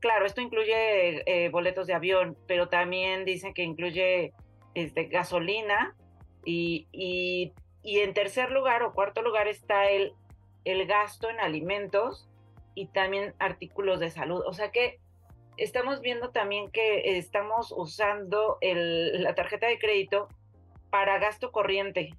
Claro, 0.00 0.26
esto 0.26 0.40
incluye 0.40 1.48
boletos 1.50 1.86
de 1.86 1.94
avión, 1.94 2.36
pero 2.46 2.68
también 2.68 3.24
dicen 3.24 3.54
que 3.54 3.62
incluye 3.62 4.32
este, 4.74 5.04
gasolina 5.04 5.96
y 6.44 7.52
y 7.86 8.00
en 8.00 8.14
tercer 8.14 8.50
lugar 8.50 8.82
o 8.82 8.92
cuarto 8.92 9.22
lugar 9.22 9.46
está 9.46 9.88
el, 9.88 10.12
el 10.64 10.86
gasto 10.86 11.30
en 11.30 11.38
alimentos 11.38 12.28
y 12.74 12.88
también 12.88 13.32
artículos 13.38 14.00
de 14.00 14.10
salud. 14.10 14.42
O 14.44 14.52
sea 14.52 14.72
que 14.72 14.98
estamos 15.56 16.00
viendo 16.00 16.30
también 16.30 16.68
que 16.72 17.16
estamos 17.16 17.72
usando 17.74 18.58
la 18.60 19.36
tarjeta 19.36 19.68
de 19.68 19.78
crédito 19.78 20.26
para 20.90 21.20
gasto 21.20 21.52
corriente, 21.52 22.10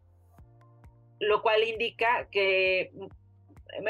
lo 1.20 1.42
cual 1.42 1.62
indica 1.66 2.30
que 2.32 2.94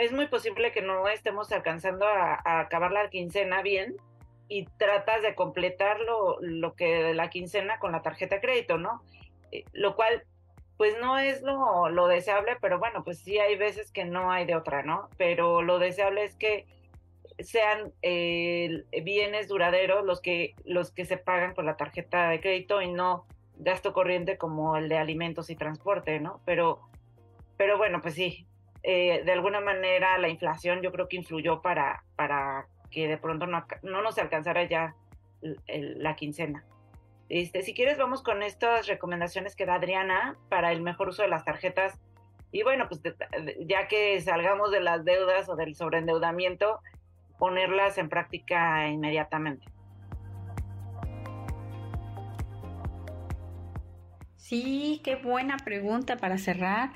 es 0.02 0.12
muy 0.12 0.26
posible 0.26 0.72
que 0.72 0.82
no 0.82 1.08
estemos 1.08 1.52
alcanzando 1.52 2.08
a, 2.08 2.60
acabar 2.60 2.92
la 2.92 3.08
quincena 3.12 3.62
bien 3.62 3.98
y 4.48 4.66
tratas 4.66 5.22
de 5.22 5.36
completar 5.36 6.00
lo, 6.00 6.42
lo 6.42 6.74
que 6.74 7.13
la 7.13 7.30
quincena 7.30 7.78
con 7.78 7.92
la 7.92 8.02
tarjeta 8.02 8.36
de 8.36 8.42
crédito, 8.42 8.80
¿no? 8.80 9.04
Eh, 9.52 9.63
lo 9.74 9.96
cual 9.96 10.24
pues 10.78 10.96
no 11.02 11.18
es 11.18 11.42
lo, 11.42 12.08
deseable, 12.08 12.58
pero 12.62 12.78
bueno, 12.78 13.04
pues 13.04 13.20
sí 13.20 13.40
hay 13.40 13.56
veces 13.58 13.92
que 13.92 14.06
no 14.06 14.32
hay 14.32 14.46
de 14.46 14.56
otra, 14.56 14.84
¿no? 14.84 15.10
Pero 15.18 15.63
lo 15.63 15.80
deseable 15.80 16.24
es 16.24 16.36
que 16.36 16.68
sean 17.40 17.92
eh, 18.04 18.84
bienes 19.04 19.48
duraderos 19.48 20.06
los 20.06 20.22
que, 20.22 20.56
los 20.66 20.92
que 20.92 21.06
se 21.06 21.18
pagan 21.18 21.56
con 21.56 21.66
la 21.66 21.78
tarjeta 21.78 22.30
de 22.30 22.40
crédito 22.40 22.82
y 22.82 22.92
no 22.92 23.26
gasto 23.58 23.92
corriente 23.92 24.38
como 24.38 24.78
el 24.78 24.88
de 24.88 24.98
alimentos 24.98 25.50
y 25.50 25.56
transporte, 25.56 26.20
¿no? 26.20 26.42
Pero, 26.46 26.82
pero 27.58 27.78
bueno, 27.78 28.02
pues 28.02 28.13
sí, 28.13 28.46
eh, 28.84 29.24
de 29.26 29.32
alguna 29.32 29.60
manera 29.60 30.18
la 30.20 30.30
inflación 30.30 30.82
yo 30.82 30.92
creo 30.92 31.08
que 31.08 31.18
influyó 31.18 31.62
para, 31.62 32.04
para 32.16 32.68
que 32.92 33.08
de 33.08 33.18
pronto 33.18 33.48
no, 33.48 33.66
no 33.82 34.02
nos 34.04 34.18
alcanzara 34.20 34.63
ya 34.66 34.96
la 35.42 36.16
quincena. 36.16 36.66
Este, 37.30 37.62
si 37.62 37.74
quieres, 37.74 37.98
vamos 37.98 38.24
con 38.24 38.42
estas 38.42 38.88
recomendaciones 38.88 39.56
que 39.56 39.66
da 39.66 39.76
Adriana 39.76 40.38
para 40.50 40.72
el 40.72 40.82
mejor 40.82 41.10
uso 41.10 41.24
de 41.24 41.28
las 41.28 41.44
tarjetas. 41.44 42.00
Y 42.52 42.63
bueno, 42.63 42.88
pues 42.88 43.02
ya 43.66 43.88
que 43.88 44.20
salgamos 44.22 44.72
de 44.72 44.80
las 44.80 45.04
deudas 45.04 45.50
o 45.50 45.56
del 45.58 45.76
sobreendeudamiento, 45.76 46.80
ponerlas 47.38 47.98
en 47.98 48.08
práctica 48.08 48.88
inmediatamente. 48.88 49.66
Sí, 54.38 55.02
qué 55.04 55.18
buena 55.18 55.58
pregunta 55.58 56.16
para 56.16 56.38
cerrar. 56.38 56.94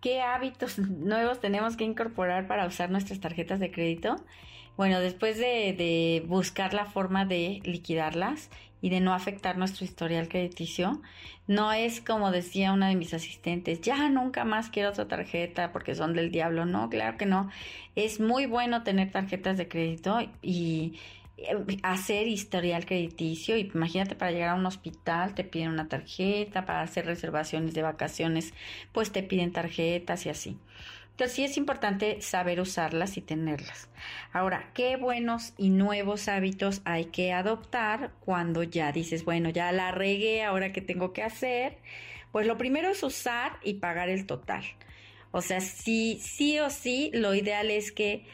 ¿Qué 0.00 0.22
hábitos 0.22 0.78
nuevos 0.78 1.40
tenemos 1.40 1.76
que 1.76 1.84
incorporar 1.84 2.46
para 2.46 2.66
usar 2.66 2.90
nuestras 2.90 3.20
tarjetas 3.20 3.60
de 3.60 3.70
crédito? 3.70 4.16
Bueno, 4.78 5.00
después 5.00 5.36
de, 5.36 5.74
de 5.76 6.24
buscar 6.26 6.72
la 6.72 6.86
forma 6.86 7.26
de 7.26 7.60
liquidarlas, 7.64 8.50
y 8.86 8.88
de 8.88 9.00
no 9.00 9.14
afectar 9.14 9.58
nuestro 9.58 9.84
historial 9.84 10.28
crediticio. 10.28 11.02
No 11.48 11.72
es 11.72 12.00
como 12.00 12.30
decía 12.30 12.72
una 12.72 12.86
de 12.86 12.94
mis 12.94 13.14
asistentes, 13.14 13.80
ya 13.80 14.08
nunca 14.08 14.44
más 14.44 14.70
quiero 14.70 14.90
otra 14.90 15.08
tarjeta 15.08 15.72
porque 15.72 15.96
son 15.96 16.14
del 16.14 16.30
diablo. 16.30 16.66
No, 16.66 16.88
claro 16.88 17.18
que 17.18 17.26
no. 17.26 17.50
Es 17.96 18.20
muy 18.20 18.46
bueno 18.46 18.84
tener 18.84 19.10
tarjetas 19.10 19.56
de 19.56 19.66
crédito 19.66 20.20
y 20.40 21.00
eh, 21.36 21.78
hacer 21.82 22.28
historial 22.28 22.86
crediticio. 22.86 23.56
Imagínate 23.56 24.14
para 24.14 24.30
llegar 24.30 24.50
a 24.50 24.54
un 24.54 24.66
hospital 24.66 25.34
te 25.34 25.42
piden 25.42 25.70
una 25.70 25.88
tarjeta, 25.88 26.64
para 26.64 26.82
hacer 26.82 27.06
reservaciones 27.06 27.74
de 27.74 27.82
vacaciones 27.82 28.54
pues 28.92 29.10
te 29.10 29.24
piden 29.24 29.50
tarjetas 29.50 30.26
y 30.26 30.28
así. 30.28 30.58
Entonces 31.16 31.34
sí 31.34 31.44
es 31.44 31.56
importante 31.56 32.20
saber 32.20 32.60
usarlas 32.60 33.16
y 33.16 33.22
tenerlas. 33.22 33.88
Ahora, 34.34 34.70
¿qué 34.74 34.96
buenos 34.96 35.54
y 35.56 35.70
nuevos 35.70 36.28
hábitos 36.28 36.82
hay 36.84 37.06
que 37.06 37.32
adoptar 37.32 38.10
cuando 38.20 38.62
ya 38.62 38.92
dices, 38.92 39.24
bueno, 39.24 39.48
ya 39.48 39.72
la 39.72 39.92
regué, 39.92 40.44
ahora 40.44 40.74
qué 40.74 40.82
tengo 40.82 41.14
que 41.14 41.22
hacer? 41.22 41.78
Pues 42.32 42.46
lo 42.46 42.58
primero 42.58 42.90
es 42.90 43.02
usar 43.02 43.52
y 43.64 43.74
pagar 43.74 44.10
el 44.10 44.26
total. 44.26 44.62
O 45.30 45.40
sea, 45.40 45.62
sí, 45.62 46.20
sí 46.22 46.58
o 46.58 46.68
sí, 46.68 47.10
lo 47.14 47.34
ideal 47.34 47.70
es 47.70 47.92
que 47.92 48.26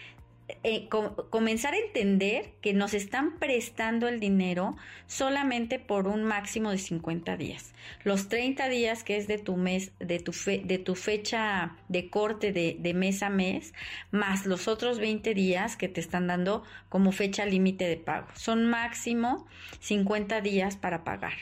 eh, 0.62 0.88
comenzar 0.88 1.74
a 1.74 1.78
entender 1.78 2.52
que 2.60 2.72
nos 2.72 2.94
están 2.94 3.38
prestando 3.38 4.08
el 4.08 4.20
dinero 4.20 4.76
solamente 5.06 5.78
por 5.78 6.08
un 6.08 6.24
máximo 6.24 6.70
de 6.70 6.78
50 6.78 7.36
días. 7.36 7.74
Los 8.04 8.28
30 8.28 8.68
días 8.68 9.04
que 9.04 9.16
es 9.16 9.26
de 9.26 9.38
tu 9.38 9.56
mes, 9.56 9.92
de 9.98 10.18
tu, 10.18 10.32
de 10.32 10.78
tu 10.78 10.94
fecha 10.94 11.76
de 11.88 12.10
corte 12.10 12.52
de, 12.52 12.76
de 12.78 12.94
mes 12.94 13.22
a 13.22 13.30
mes, 13.30 13.74
más 14.10 14.46
los 14.46 14.68
otros 14.68 14.98
20 14.98 15.34
días 15.34 15.76
que 15.76 15.88
te 15.88 16.00
están 16.00 16.26
dando 16.26 16.62
como 16.88 17.12
fecha 17.12 17.46
límite 17.46 17.86
de 17.86 17.96
pago. 17.96 18.28
Son 18.34 18.66
máximo 18.66 19.46
50 19.80 20.40
días 20.40 20.76
para 20.76 21.04
pagar. 21.04 21.34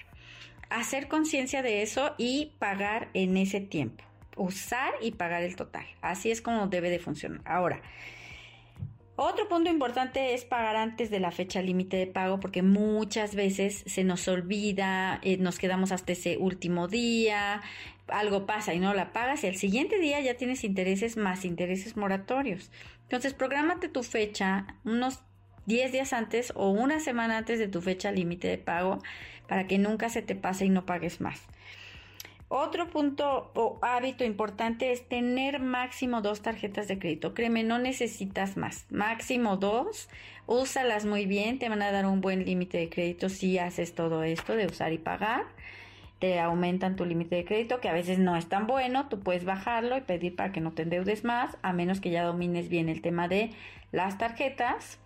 Hacer 0.71 1.09
conciencia 1.09 1.63
de 1.63 1.83
eso 1.83 2.15
y 2.17 2.53
pagar 2.59 3.09
en 3.15 3.37
ese 3.37 3.61
tiempo. 3.61 4.05
Usar 4.37 4.93
y 5.03 5.13
pagar 5.13 5.43
el 5.43 5.57
total. 5.57 5.85
Así 6.01 6.31
es 6.31 6.41
como 6.41 6.69
debe 6.69 6.91
de 6.91 7.01
funcionar. 7.01 7.41
Ahora, 7.45 7.83
otro 9.23 9.49
punto 9.49 9.69
importante 9.69 10.33
es 10.33 10.47
pagar 10.47 10.77
antes 10.77 11.11
de 11.11 11.21
la 11.21 11.31
fecha 11.31 11.61
límite 11.61 11.99
de 11.99 12.07
pago 12.07 12.41
porque 12.41 12.63
muchas 12.63 13.35
veces 13.35 13.85
se 13.87 14.03
nos 14.03 14.27
olvida, 14.29 15.21
eh, 15.23 15.37
nos 15.37 15.59
quedamos 15.59 15.93
hasta 15.93 16.13
ese 16.13 16.39
último 16.39 16.89
día, 16.89 17.61
algo 18.09 18.47
pasa 18.47 18.73
y 18.73 18.81
no 18.81 18.95
la 18.95 19.13
pagas 19.13 19.45
y 19.45 19.49
al 19.49 19.57
siguiente 19.57 19.99
día 19.99 20.21
ya 20.21 20.39
tienes 20.39 20.65
intereses 20.65 21.19
más 21.19 21.45
intereses 21.45 21.99
moratorios. 21.99 22.71
Entonces, 23.03 23.35
prográmate 23.35 23.91
tu 23.91 24.03
fecha 24.03 24.67
unos 24.85 25.21
10 25.67 25.93
días 25.93 26.15
antes 26.15 26.53
o 26.57 26.71
una 26.71 26.99
semana 26.99 27.37
antes 27.37 27.59
de 27.59 27.69
tu 27.69 27.83
fecha 27.83 28.13
límite 28.13 28.49
de 28.49 28.57
pago 28.57 29.03
para 29.49 29.67
que 29.67 29.77
nunca 29.77 30.09
se 30.09 30.23
te 30.23 30.35
pase 30.35 30.65
y 30.65 30.71
no 30.71 30.87
pagues 30.87 31.21
más. 31.21 31.47
Otro 32.53 32.91
punto 32.91 33.53
o 33.55 33.79
hábito 33.81 34.25
importante 34.25 34.91
es 34.91 35.09
tener 35.09 35.61
máximo 35.61 36.21
dos 36.21 36.43
tarjetas 36.43 36.89
de 36.89 36.99
crédito. 36.99 37.33
Créeme, 37.33 37.63
no 37.63 37.79
necesitas 37.79 38.57
más. 38.57 38.87
Máximo 38.91 39.57
dos. 39.57 40.09
Úsalas 40.49 41.05
muy 41.05 41.27
bien. 41.27 41.61
Te 41.61 41.69
van 41.69 41.81
a 41.81 41.93
dar 41.93 42.07
un 42.07 42.21
buen 42.21 42.45
límite 42.45 42.79
de 42.79 42.89
crédito 42.89 43.29
si 43.29 43.57
haces 43.61 43.95
todo 43.95 44.25
esto 44.25 44.57
de 44.57 44.67
usar 44.67 44.93
y 44.93 44.99
pagar. 44.99 45.45
Te 46.19 46.41
aumentan 46.41 46.97
tu 46.97 47.05
límite 47.05 47.37
de 47.37 47.45
crédito, 47.45 47.81
que 47.81 47.89
a 47.89 47.93
veces 47.93 48.19
no 48.19 48.35
es 48.35 48.49
tan 48.49 48.67
bueno. 48.67 49.09
Tú 49.09 49.21
puedes 49.21 49.45
bajarlo 49.45 49.97
y 49.97 50.01
pedir 50.01 50.35
para 50.35 50.51
que 50.51 50.61
no 50.61 50.73
te 50.73 50.83
endeudes 50.83 51.23
más, 51.23 51.57
a 51.63 51.73
menos 51.73 52.01
que 52.01 52.11
ya 52.11 52.25
domines 52.25 52.69
bien 52.69 52.89
el 52.89 53.01
tema 53.01 53.29
de 53.29 53.53
las 53.93 54.19
tarjetas 54.19 54.99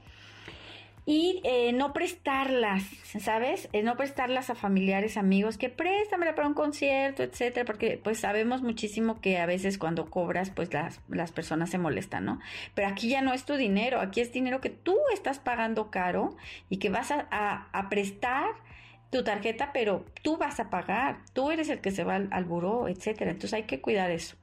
y 1.07 1.41
eh, 1.45 1.73
no 1.73 1.93
prestarlas, 1.93 2.83
¿sabes? 3.21 3.69
Eh, 3.73 3.83
no 3.83 3.97
prestarlas 3.97 4.49
a 4.49 4.55
familiares, 4.55 5.17
amigos, 5.17 5.59
que 5.59 5.69
préstamela 5.69 6.35
para 6.35 6.49
un 6.49 6.55
concierto, 6.55 7.23
etcétera, 7.23 7.67
porque 7.67 8.01
pues 8.03 8.21
sabemos 8.21 8.63
muchísimo 8.63 9.21
que 9.21 9.39
a 9.39 9.47
veces 9.47 9.77
cuando 9.77 10.09
cobras, 10.09 10.51
pues 10.51 10.73
las, 10.73 11.01
las 11.09 11.33
personas 11.33 11.71
se 11.71 11.79
molestan, 11.79 12.25
¿no? 12.25 12.41
Pero 12.75 12.89
aquí 12.89 13.09
ya 13.09 13.21
no 13.21 13.35
es 13.35 13.45
tu 13.45 13.55
dinero, 13.57 14.01
aquí 14.01 14.21
es 14.21 14.33
dinero 14.33 14.61
que 14.61 14.71
tú 14.71 14.97
estás 15.13 15.39
pagando 15.39 15.91
caro 15.91 16.37
y 16.71 16.79
que 16.79 16.89
vas 16.89 17.11
a, 17.11 17.27
a, 17.31 17.89
prestar 17.91 18.47
tu 19.11 19.23
tarjeta, 19.23 19.73
pero 19.75 20.07
tú 20.23 20.39
vas 20.39 20.59
a 20.59 20.71
pagar, 20.71 21.19
tú 21.35 21.51
eres 21.51 21.69
el 21.69 21.81
que 21.81 21.91
se 21.91 22.03
va 22.03 22.15
al, 22.17 22.29
al 22.33 22.45
buró, 22.45 22.89
etcétera. 22.89 23.31
Entonces 23.31 23.55
hay 23.55 23.65
que 23.65 23.81
cuidar 23.81 24.11
eso. 24.11 24.37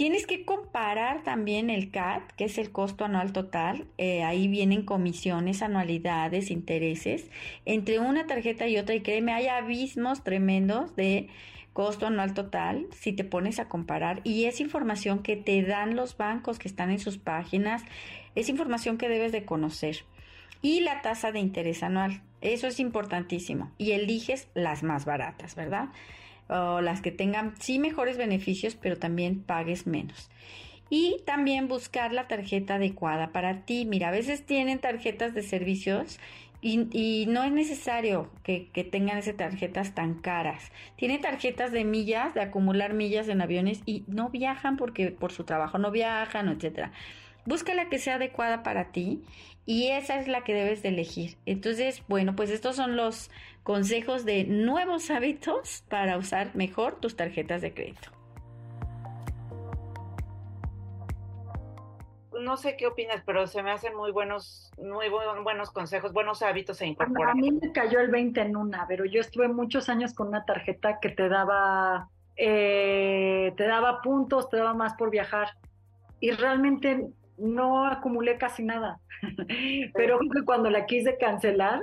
Tienes 0.00 0.26
que 0.26 0.46
comparar 0.46 1.24
también 1.24 1.68
el 1.68 1.90
CAT, 1.90 2.32
que 2.32 2.44
es 2.44 2.56
el 2.56 2.72
costo 2.72 3.04
anual 3.04 3.34
total. 3.34 3.86
Eh, 3.98 4.22
ahí 4.22 4.48
vienen 4.48 4.86
comisiones, 4.86 5.60
anualidades, 5.60 6.50
intereses. 6.50 7.28
Entre 7.66 7.98
una 7.98 8.26
tarjeta 8.26 8.66
y 8.66 8.78
otra, 8.78 8.94
y 8.94 9.02
créeme, 9.02 9.34
hay 9.34 9.48
abismos 9.48 10.24
tremendos 10.24 10.96
de 10.96 11.28
costo 11.74 12.06
anual 12.06 12.32
total 12.32 12.86
si 12.92 13.12
te 13.12 13.24
pones 13.24 13.58
a 13.58 13.68
comparar 13.68 14.22
y 14.24 14.46
es 14.46 14.62
información 14.62 15.22
que 15.22 15.36
te 15.36 15.62
dan 15.62 15.96
los 15.96 16.16
bancos 16.16 16.58
que 16.58 16.68
están 16.68 16.90
en 16.90 16.98
sus 16.98 17.18
páginas, 17.18 17.82
es 18.34 18.48
información 18.48 18.96
que 18.96 19.10
debes 19.10 19.32
de 19.32 19.44
conocer. 19.44 19.98
Y 20.62 20.80
la 20.80 21.02
tasa 21.02 21.30
de 21.30 21.40
interés 21.40 21.82
anual, 21.82 22.22
eso 22.40 22.68
es 22.68 22.80
importantísimo. 22.80 23.70
Y 23.76 23.90
eliges 23.90 24.48
las 24.54 24.82
más 24.82 25.04
baratas, 25.04 25.56
¿verdad? 25.56 25.90
O 26.50 26.80
las 26.80 27.00
que 27.00 27.12
tengan 27.12 27.54
sí 27.60 27.78
mejores 27.78 28.18
beneficios, 28.18 28.74
pero 28.74 28.98
también 28.98 29.42
pagues 29.42 29.86
menos. 29.86 30.30
Y 30.90 31.18
también 31.24 31.68
buscar 31.68 32.12
la 32.12 32.26
tarjeta 32.26 32.74
adecuada 32.74 33.30
para 33.30 33.64
ti. 33.64 33.84
Mira, 33.84 34.08
a 34.08 34.10
veces 34.10 34.44
tienen 34.44 34.80
tarjetas 34.80 35.32
de 35.34 35.42
servicios 35.42 36.18
y, 36.62 37.24
no 37.26 37.42
es 37.42 37.52
necesario 37.52 38.30
que, 38.42 38.68
tengan 38.90 39.18
esas 39.18 39.36
tarjetas 39.36 39.94
tan 39.94 40.14
caras. 40.14 40.70
Tienen 40.96 41.20
tarjetas 41.22 41.72
de 41.72 41.84
millas, 41.84 42.34
de 42.34 42.42
acumular 42.42 42.92
millas 42.92 43.28
en 43.28 43.40
aviones 43.40 43.80
y 43.86 44.04
no 44.06 44.28
viajan 44.28 44.76
porque 44.76 45.10
por 45.10 45.32
su 45.32 45.44
trabajo 45.44 45.78
no 45.78 45.90
viajan, 45.90 46.48
etcétera. 46.48 46.92
Busca 47.46 47.72
la 47.74 47.88
que 47.88 47.98
sea 47.98 48.16
adecuada 48.16 48.62
para 48.62 48.92
ti 48.92 49.22
y 49.64 49.88
esa 49.88 50.20
es 50.20 50.28
la 50.28 50.44
que 50.44 50.52
debes 50.52 50.82
de 50.82 50.90
elegir. 50.90 51.36
Entonces, 51.46 52.02
bueno, 52.08 52.36
pues 52.36 52.50
estos 52.50 52.76
son 52.76 52.96
los 52.96 53.30
consejos 53.62 54.24
de 54.24 54.44
nuevos 54.44 55.10
hábitos 55.10 55.84
para 55.88 56.16
usar 56.16 56.54
mejor 56.54 56.96
tus 57.00 57.16
tarjetas 57.16 57.62
de 57.62 57.72
crédito. 57.72 58.10
no 62.40 62.56
sé 62.56 62.76
qué 62.76 62.86
opinas, 62.86 63.22
pero 63.24 63.46
se 63.46 63.62
me 63.62 63.70
hacen 63.70 63.94
muy 63.94 64.12
buenos, 64.12 64.72
muy 64.78 65.08
buenos 65.08 65.70
consejos, 65.70 66.12
buenos 66.12 66.42
hábitos 66.42 66.80
a 66.80 66.86
incorporar. 66.86 67.30
A 67.30 67.34
mí 67.34 67.52
me 67.52 67.72
cayó 67.72 68.00
el 68.00 68.10
20 68.10 68.40
en 68.40 68.56
una, 68.56 68.86
pero 68.88 69.04
yo 69.04 69.20
estuve 69.20 69.48
muchos 69.48 69.88
años 69.88 70.14
con 70.14 70.28
una 70.28 70.44
tarjeta 70.44 70.98
que 71.00 71.10
te 71.10 71.28
daba, 71.28 72.08
eh, 72.36 73.52
te 73.56 73.64
daba 73.66 74.00
puntos, 74.02 74.48
te 74.48 74.56
daba 74.56 74.74
más 74.74 74.94
por 74.94 75.10
viajar. 75.10 75.50
Y 76.18 76.32
realmente 76.32 77.06
no 77.38 77.86
acumulé 77.86 78.36
casi 78.36 78.62
nada. 78.62 79.00
pero 79.94 80.18
cuando 80.44 80.70
la 80.70 80.86
quise 80.86 81.16
cancelar, 81.18 81.82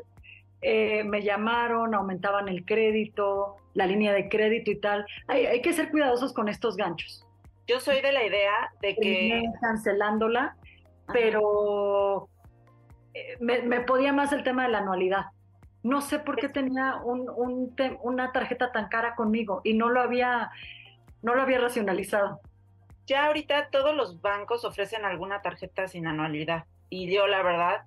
eh, 0.62 1.04
me 1.04 1.22
llamaron, 1.22 1.94
aumentaban 1.94 2.48
el 2.48 2.66
crédito, 2.66 3.58
la 3.74 3.86
línea 3.86 4.14
de 4.14 4.30
crédito 4.30 4.72
y 4.72 4.80
tal. 4.80 5.06
Hay, 5.28 5.46
hay 5.46 5.62
que 5.62 5.74
ser 5.74 5.92
cuidadosos 5.92 6.34
con 6.34 6.50
estos 6.50 6.76
ganchos. 6.78 7.28
Yo 7.68 7.80
soy 7.80 8.02
de 8.02 8.12
la 8.12 8.26
idea 8.26 8.72
de 8.82 8.96
que... 8.96 9.44
Cancelándola, 9.62 10.56
pero 11.12 12.30
eh, 13.14 13.38
me, 13.40 13.82
podía 13.82 14.14
más 14.14 14.32
el 14.32 14.44
tema 14.44 14.64
de 14.64 14.70
la 14.70 14.80
anualidad. 14.80 15.26
No 15.84 16.02
sé 16.02 16.20
por 16.20 16.38
qué 16.38 16.50
tenía 16.50 16.96
un, 17.04 17.30
una 18.02 18.32
tarjeta 18.32 18.72
tan 18.72 18.88
cara 18.88 19.16
conmigo 19.16 19.62
y 19.64 19.74
no 19.74 19.90
lo 19.90 20.02
había, 20.02 20.50
no 21.22 21.36
lo 21.36 21.42
había 21.42 21.60
racionalizado. 21.60 22.40
Ya 23.06 23.26
ahorita 23.28 23.70
todos 23.70 23.96
los 23.96 24.22
bancos 24.22 24.66
ofrecen 24.66 25.06
alguna 25.06 25.42
tarjeta 25.42 25.88
sin 25.88 26.08
anualidad 26.08 26.66
y 26.90 27.14
yo 27.14 27.28
la 27.28 27.42
verdad 27.42 27.84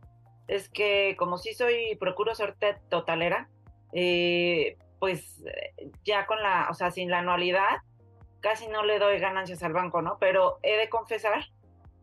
es 0.51 0.69
que 0.69 1.15
como 1.17 1.39
sí 1.39 1.55
soy, 1.55 1.95
procuro 1.95 2.35
ser 2.35 2.57
totalera, 2.89 3.49
eh, 3.93 4.77
pues 4.99 5.43
eh, 5.47 5.91
ya 6.05 6.27
con 6.27 6.43
la, 6.43 6.67
o 6.71 6.75
sea, 6.75 6.91
sin 6.91 7.09
la 7.09 7.21
anualidad, 7.21 7.79
casi 8.41 8.67
no 8.67 8.85
le 8.85 8.99
doy 8.99 9.21
ganancias 9.21 9.63
al 9.63 9.73
banco, 9.73 10.03
¿no? 10.03 10.19
Pero 10.19 10.59
he 10.63 10.77
de 10.77 10.89
confesar 10.89 11.47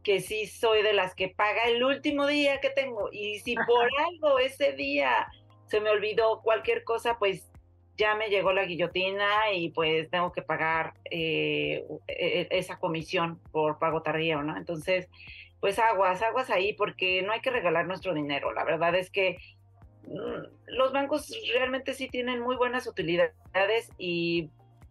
que 0.01 0.21
sí 0.21 0.45
soy 0.45 0.81
de 0.81 0.93
las 0.93 1.13
que 1.13 1.27
paga 1.27 1.63
el 1.65 1.83
último 1.83 2.25
día 2.25 2.61
que 2.61 2.69
tengo. 2.69 3.09
Y 3.11 3.39
si 3.39 3.55
por 3.55 3.89
algo 4.07 4.39
ese 4.39 4.71
día 4.71 5.27
se 5.65 5.81
me 5.81 5.89
olvidó 5.89 6.41
cualquier 6.41 6.85
cosa, 6.85 7.19
pues 7.19 7.51
ya 7.97 8.15
me 8.15 8.29
llegó 8.29 8.53
la 8.53 8.63
guillotina 8.63 9.51
y 9.53 9.71
pues 9.71 10.09
tengo 10.09 10.31
que 10.31 10.41
pagar 10.41 10.93
eh, 11.11 11.83
e, 12.07 12.41
e, 12.41 12.47
esa 12.51 12.79
comisión 12.79 13.41
por 13.51 13.77
pago 13.77 14.01
tardío, 14.03 14.41
¿no? 14.43 14.55
Entonces, 14.55 15.09
pues 15.59 15.79
aguas, 15.79 16.21
aguas 16.21 16.49
ahí, 16.49 16.73
porque 16.73 17.21
no 17.23 17.31
hay 17.31 17.41
que 17.41 17.51
regalar 17.51 17.87
nuestro 17.87 18.13
dinero. 18.13 18.53
La 18.53 18.63
verdad 18.63 18.95
es 18.95 19.09
que 19.09 19.37
mm, 20.03 20.75
los 20.75 20.93
bancos 20.93 21.33
realmente 21.53 21.93
sí 21.93 22.07
tienen 22.07 22.41
muy 22.41 22.55
buenas 22.55 22.87
utilidades 22.87 23.89
y 23.97 24.49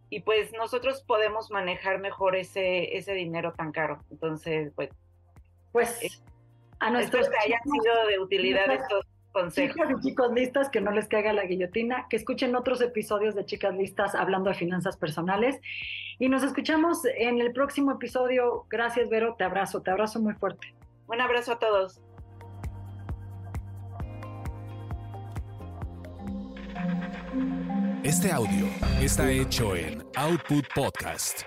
y 0.08 0.20
pues 0.20 0.52
nosotros 0.52 1.02
podemos 1.02 1.50
manejar 1.50 1.98
mejor 1.98 2.36
ese, 2.36 2.96
ese 2.96 3.12
dinero 3.12 3.52
tan 3.52 3.72
caro. 3.72 4.04
Entonces, 4.10 4.72
pues, 4.76 4.90
pues 5.72 6.02
eh, 6.02 6.08
a 6.78 6.90
nuestros 6.90 7.28
que 7.28 7.36
hayan 7.44 7.62
sido 7.62 8.06
de 8.06 8.18
utilidad 8.20 8.70
estos 8.70 9.04
consejos. 9.36 9.74
Chicas 9.74 9.90
y 9.98 10.08
chicos 10.08 10.32
listas, 10.32 10.70
que 10.70 10.80
no 10.80 10.90
les 10.90 11.08
caiga 11.08 11.32
la 11.32 11.44
guillotina, 11.44 12.06
que 12.08 12.16
escuchen 12.16 12.56
otros 12.56 12.80
episodios 12.80 13.34
de 13.34 13.44
Chicas 13.44 13.74
Listas 13.74 14.14
hablando 14.14 14.48
de 14.48 14.56
finanzas 14.56 14.96
personales. 14.96 15.60
Y 16.18 16.30
nos 16.30 16.42
escuchamos 16.42 17.04
en 17.04 17.40
el 17.40 17.52
próximo 17.52 17.92
episodio. 17.92 18.64
Gracias, 18.70 19.10
Vero, 19.10 19.34
te 19.36 19.44
abrazo, 19.44 19.82
te 19.82 19.90
abrazo 19.90 20.20
muy 20.20 20.32
fuerte. 20.34 20.74
Un 21.06 21.20
abrazo 21.20 21.52
a 21.52 21.58
todos. 21.58 22.00
Este 28.02 28.30
audio 28.30 28.66
está 29.00 29.30
hecho 29.30 29.76
en 29.76 30.02
Output 30.16 30.64
Podcast. 30.74 31.42